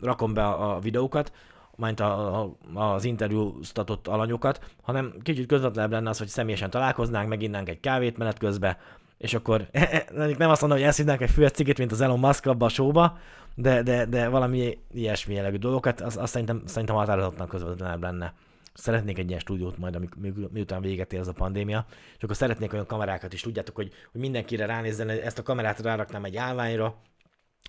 rakom 0.00 0.34
be 0.34 0.44
a, 0.44 0.78
videókat, 0.78 1.32
majd 1.76 2.00
a, 2.00 2.40
a, 2.42 2.56
az 2.74 3.04
interjúztatott 3.04 4.08
alanyokat, 4.08 4.74
hanem 4.82 5.14
kicsit 5.22 5.46
közvetlenebb 5.46 5.90
lenne 5.90 6.08
az, 6.08 6.18
hogy 6.18 6.28
személyesen 6.28 6.70
találkoznánk, 6.70 7.28
meginnánk 7.28 7.68
egy 7.68 7.80
kávét 7.80 8.18
menet 8.18 8.38
közben, 8.38 8.76
és 9.20 9.34
akkor 9.34 9.66
nem 10.38 10.50
azt 10.50 10.60
mondom, 10.60 10.78
hogy 10.78 10.86
elszinnánk 10.86 11.20
egy 11.20 11.30
füvet 11.30 11.54
cigit, 11.54 11.78
mint 11.78 11.92
az 11.92 12.00
Elon 12.00 12.18
Musk 12.18 12.46
abba 12.46 12.66
a 12.66 12.68
showba, 12.68 13.18
de, 13.54 13.82
de, 13.82 14.04
de 14.04 14.28
valami 14.28 14.78
ilyesmi 14.92 15.34
jellegű 15.34 15.56
dolgokat, 15.56 16.00
az, 16.00 16.16
az 16.16 16.30
szerintem, 16.30 16.62
szerintem 16.64 16.96
határozottan 16.96 17.48
közvetlenebb 17.48 18.02
lenne. 18.02 18.34
Szeretnék 18.74 19.18
egy 19.18 19.28
ilyen 19.28 19.40
stúdiót 19.40 19.78
majd, 19.78 19.94
amik, 19.94 20.14
mi, 20.14 20.32
miután 20.52 20.80
véget 20.80 21.12
ér 21.12 21.20
ez 21.20 21.28
a 21.28 21.32
pandémia, 21.32 21.86
és 22.16 22.22
akkor 22.22 22.36
szeretnék 22.36 22.72
olyan 22.72 22.86
kamerákat 22.86 23.32
is, 23.32 23.40
tudjátok, 23.40 23.74
hogy, 23.74 23.92
hogy 24.12 24.20
mindenkire 24.20 24.66
ránézzen, 24.66 25.08
ezt 25.08 25.38
a 25.38 25.42
kamerát 25.42 25.80
ráraknám 25.80 26.24
egy 26.24 26.36
állványra, 26.36 26.94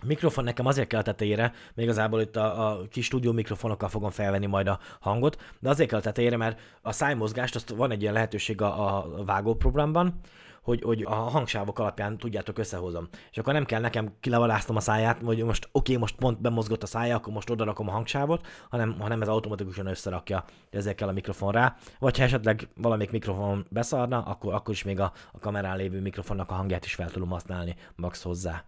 Mikrofon 0.05 0.43
nekem 0.43 0.65
azért 0.65 0.87
kell 0.87 0.99
a 0.99 1.03
tetejére, 1.03 1.53
még 1.73 1.85
igazából 1.85 2.21
itt 2.21 2.35
a, 2.35 2.69
a 2.69 2.87
kis 2.89 3.05
stúdió 3.05 3.31
mikrofonokkal 3.31 3.89
fogom 3.89 4.09
felvenni 4.09 4.45
majd 4.45 4.67
a 4.67 4.79
hangot, 4.99 5.41
de 5.59 5.69
azért 5.69 5.89
kell 5.89 5.99
a 5.99 6.01
tetejére, 6.01 6.37
mert 6.37 6.59
a 6.81 6.91
szájmozgást, 6.91 7.55
azt 7.55 7.69
van 7.69 7.91
egy 7.91 8.01
ilyen 8.01 8.13
lehetőség 8.13 8.61
a, 8.61 8.97
a 8.97 9.23
vágóprogramban, 9.25 10.19
hogy, 10.61 10.81
hogy 10.81 11.03
a 11.03 11.13
hangsávok 11.13 11.79
alapján 11.79 12.17
tudjátok 12.17 12.57
összehozom. 12.57 13.07
És 13.31 13.37
akkor 13.37 13.53
nem 13.53 13.65
kell 13.65 13.81
nekem 13.81 14.13
kilevalásztom 14.19 14.75
a 14.75 14.79
száját, 14.79 15.21
hogy 15.23 15.43
most 15.43 15.65
oké, 15.65 15.79
okay, 15.79 15.97
most 15.97 16.15
pont 16.15 16.41
bemozgott 16.41 16.83
a 16.83 16.85
szája, 16.85 17.15
akkor 17.15 17.33
most 17.33 17.49
odarakom 17.49 17.87
a 17.87 17.91
hangsávot, 17.91 18.47
hanem, 18.69 18.99
hanem 18.99 19.21
ez 19.21 19.27
automatikusan 19.27 19.85
összerakja 19.85 20.45
ezekkel 20.69 21.07
a 21.07 21.11
mikrofon 21.11 21.51
rá. 21.51 21.75
Vagy 21.99 22.17
ha 22.17 22.23
esetleg 22.23 22.67
valamelyik 22.75 23.11
mikrofon 23.11 23.65
beszarna, 23.69 24.21
akkor, 24.21 24.53
akkor 24.53 24.73
is 24.73 24.83
még 24.83 24.99
a, 24.99 25.11
a 25.31 25.39
kamerán 25.39 25.77
lévő 25.77 26.01
mikrofonnak 26.01 26.51
a 26.51 26.53
hangját 26.53 26.85
is 26.85 26.93
fel 26.93 27.11
tudom 27.11 27.29
használni 27.29 27.75
max 27.95 28.23
hozzá. 28.23 28.63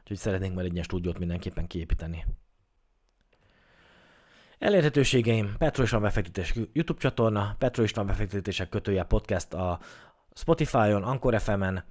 Úgyhogy 0.00 0.16
szeretnénk 0.16 0.54
majd 0.54 0.66
egy 0.66 0.72
ilyen 0.72 0.84
stúdiót 0.84 1.18
mindenképpen 1.18 1.66
kiépíteni. 1.66 2.24
Elérhetőségeim, 4.58 5.54
Petro 5.58 5.82
István 5.82 6.02
befektetés 6.02 6.54
YouTube 6.72 7.00
csatorna, 7.00 7.54
Petro 7.58 7.82
István 7.82 8.06
befektetések 8.06 8.68
kötője 8.68 9.02
podcast 9.02 9.54
a 9.54 9.78
Spotify-on, 10.38 11.02
Anchor 11.02 11.40
FM-en, 11.40 11.84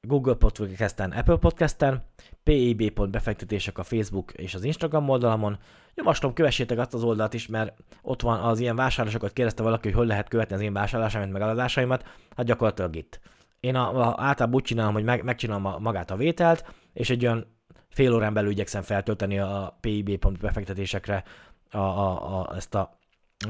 Google 0.00 0.34
Podcast-en, 0.34 1.10
Apple 1.10 1.36
Podcast-en, 1.36 2.02
pib.befektetések 2.42 3.78
a 3.78 3.82
Facebook 3.82 4.32
és 4.32 4.54
az 4.54 4.64
Instagram 4.64 5.08
oldalamon. 5.08 5.58
Javaslom, 5.94 6.32
kövessétek 6.32 6.78
azt 6.78 6.94
az 6.94 7.02
oldalt 7.02 7.34
is, 7.34 7.46
mert 7.46 7.76
ott 8.02 8.22
van 8.22 8.40
az 8.40 8.60
ilyen 8.60 8.76
vásárlásokat 8.76 9.32
kérdezte 9.32 9.62
valaki, 9.62 9.88
hogy 9.88 9.96
hol 9.96 10.06
lehet 10.06 10.28
követni 10.28 10.54
az 10.54 10.60
én 10.60 10.72
vásárlásaimat, 10.72 11.32
meg 11.32 11.42
eladásaimat, 11.42 12.04
hát 12.36 12.46
gyakorlatilag 12.46 12.96
itt. 12.96 13.20
Én 13.60 13.74
a, 13.74 14.08
a, 14.08 14.14
általában 14.18 14.54
úgy 14.54 14.62
csinálom, 14.62 14.92
hogy 14.92 15.04
meg, 15.04 15.24
megcsinálom 15.24 15.66
a, 15.66 15.78
magát 15.78 16.10
a 16.10 16.16
vételt, 16.16 16.74
és 16.92 17.10
egy 17.10 17.24
olyan 17.24 17.46
fél 17.88 18.14
órán 18.14 18.34
belül 18.34 18.50
igyekszem 18.50 18.82
feltölteni 18.82 19.38
a 19.38 19.76
pib.befektetésekre 19.80 21.24
a, 21.70 21.78
a, 21.78 22.38
a, 22.40 22.56
ezt 22.56 22.74
a, 22.74 22.98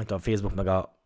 a 0.07 0.19
Facebook 0.19 0.55
meg 0.55 0.67
a 0.67 0.99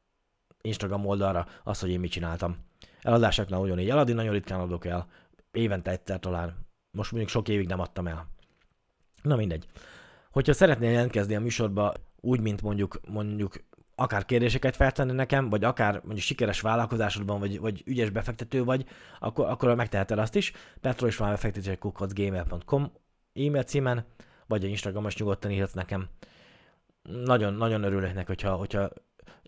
Instagram 0.61 1.05
oldalra 1.05 1.45
azt, 1.63 1.81
hogy 1.81 1.89
én 1.89 1.99
mit 1.99 2.11
csináltam. 2.11 2.67
Eladásoknál 3.01 3.59
ugyanígy 3.59 3.89
eladni, 3.89 4.13
nagyon 4.13 4.33
ritkán 4.33 4.59
adok 4.59 4.85
el. 4.85 5.07
Évente 5.51 5.91
egyszer 5.91 6.19
talán. 6.19 6.67
Most 6.91 7.11
mondjuk 7.11 7.31
sok 7.31 7.47
évig 7.47 7.67
nem 7.67 7.79
adtam 7.79 8.07
el. 8.07 8.27
Na 9.21 9.35
mindegy. 9.35 9.67
Hogyha 10.31 10.53
szeretnél 10.53 10.91
jelentkezni 10.91 11.35
a 11.35 11.39
műsorba 11.39 11.93
úgy, 12.21 12.39
mint 12.39 12.61
mondjuk, 12.61 12.99
mondjuk 13.07 13.53
akár 13.95 14.25
kérdéseket 14.25 14.75
feltenni 14.75 15.11
nekem, 15.11 15.49
vagy 15.49 15.63
akár 15.63 15.93
mondjuk 15.93 16.19
sikeres 16.19 16.61
vállalkozásodban, 16.61 17.39
vagy, 17.39 17.59
vagy 17.59 17.83
ügyes 17.85 18.09
befektető 18.09 18.63
vagy, 18.63 18.85
akkor, 19.19 19.49
akkor 19.49 19.75
megteheted 19.75 20.19
azt 20.19 20.35
is. 20.35 20.51
Petro 20.81 21.07
is 21.07 21.17
van 21.17 21.29
befektetések.gmail.com 21.29 22.91
e-mail 23.33 23.63
címen, 23.63 24.05
vagy 24.47 24.63
a 24.63 24.67
Instagramon 24.67 25.11
nyugodtan 25.17 25.51
írhatsz 25.51 25.73
nekem 25.73 26.09
nagyon, 27.03 27.53
nagyon 27.53 27.83
örülök 27.83 28.27
hogyha, 28.27 28.55
hogyha 28.55 28.89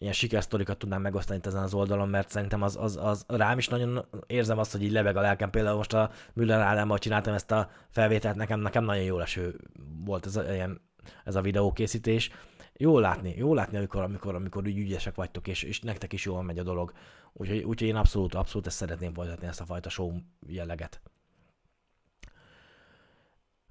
ilyen 0.01 0.13
sikersztorikat 0.13 0.77
tudnám 0.77 1.01
megosztani 1.01 1.37
itt 1.37 1.45
ezen 1.45 1.63
az 1.63 1.73
oldalon, 1.73 2.09
mert 2.09 2.29
szerintem 2.29 2.61
az, 2.61 2.77
az, 2.79 2.97
az 3.01 3.25
rám 3.27 3.57
is 3.57 3.67
nagyon 3.67 4.05
érzem 4.27 4.57
azt, 4.57 4.71
hogy 4.71 4.83
így 4.83 4.91
lebeg 4.91 5.17
a 5.17 5.21
lelkem. 5.21 5.49
Például 5.49 5.75
most 5.75 5.93
a 5.93 6.11
Müller 6.33 6.59
Ádámmal 6.59 6.97
csináltam 6.97 7.33
ezt 7.33 7.51
a 7.51 7.69
felvételt, 7.89 8.35
nekem, 8.35 8.59
nekem 8.59 8.83
nagyon 8.83 9.03
jó 9.03 9.19
eső 9.19 9.59
volt 10.05 10.25
ez 10.25 10.35
a, 10.35 10.53
ilyen, 10.53 10.81
ez 11.23 11.35
a 11.35 11.41
videókészítés. 11.41 12.31
Jó 12.73 12.99
látni, 12.99 13.33
jó 13.37 13.53
látni, 13.53 13.77
amikor, 13.77 14.01
amikor, 14.01 14.35
amikor 14.35 14.63
úgy 14.63 14.77
ügyesek 14.77 15.15
vagytok, 15.15 15.47
és, 15.47 15.63
és 15.63 15.79
nektek 15.81 16.13
is 16.13 16.25
jól 16.25 16.43
megy 16.43 16.59
a 16.59 16.63
dolog. 16.63 16.91
Úgyhogy, 17.33 17.63
úgyhogy 17.63 17.87
én 17.87 17.95
abszolút, 17.95 18.35
abszolút 18.35 18.67
ezt 18.67 18.77
szeretném 18.77 19.13
folytatni, 19.13 19.47
ezt 19.47 19.61
a 19.61 19.65
fajta 19.65 19.89
show 19.89 20.11
jelleget. 20.47 21.01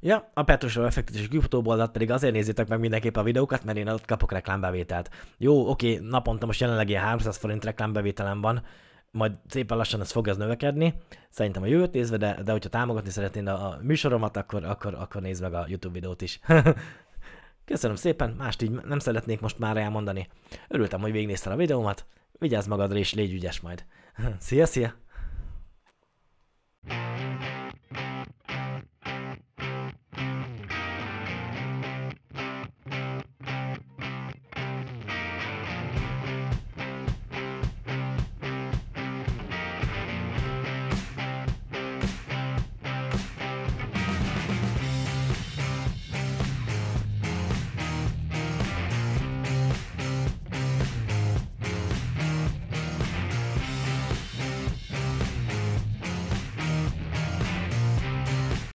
Ja, 0.01 0.31
a 0.35 0.43
Petrusról 0.43 0.85
befektetés 0.85 1.29
oldalt 1.51 1.91
pedig 1.91 2.11
azért 2.11 2.33
nézzétek 2.33 2.69
meg 2.69 2.81
mindenképp 2.81 3.17
a 3.17 3.23
videókat, 3.23 3.65
mert 3.65 3.79
én 3.79 3.89
ott 3.89 4.05
kapok 4.05 4.33
reklámbevételt. 4.33 5.11
Jó, 5.39 5.69
oké, 5.69 5.99
naponta 6.03 6.47
most 6.47 6.61
jelenleg 6.61 6.89
ilyen 6.89 7.03
300 7.03 7.37
forint 7.37 7.65
reklámbevételem 7.65 8.41
van, 8.41 8.63
majd 9.11 9.33
szépen 9.49 9.77
lassan 9.77 10.01
ez 10.01 10.11
fog 10.11 10.29
az 10.29 10.37
növekedni, 10.37 10.95
szerintem 11.31 11.63
a 11.63 11.67
jövőt 11.67 11.93
nézve, 11.93 12.17
de, 12.17 12.43
de 12.45 12.53
hogyha 12.53 12.69
támogatni 12.69 13.11
szeretnéd 13.11 13.47
a, 13.47 13.67
a 13.67 13.79
műsoromat, 13.83 14.37
akkor, 14.37 14.65
akkor, 14.65 14.95
akkor 14.95 15.23
nézd 15.23 15.43
meg 15.43 15.55
a 15.55 15.65
YouTube 15.69 15.95
videót 15.95 16.23
is. 16.23 16.41
Köszönöm 17.65 17.97
szépen, 17.97 18.31
mást 18.31 18.63
így 18.63 18.71
nem 18.71 18.99
szeretnék 18.99 19.41
most 19.41 19.59
már 19.59 19.77
elmondani. 19.77 20.29
Örültem, 20.69 21.01
hogy 21.01 21.13
végignézted 21.13 21.53
a 21.53 21.57
videómat, 21.57 22.07
vigyázz 22.33 22.67
magadra 22.67 22.99
és 22.99 23.15
légy 23.15 23.33
ügyes 23.33 23.61
majd. 23.61 23.85
szia, 24.39 24.67
szia! 24.67 24.95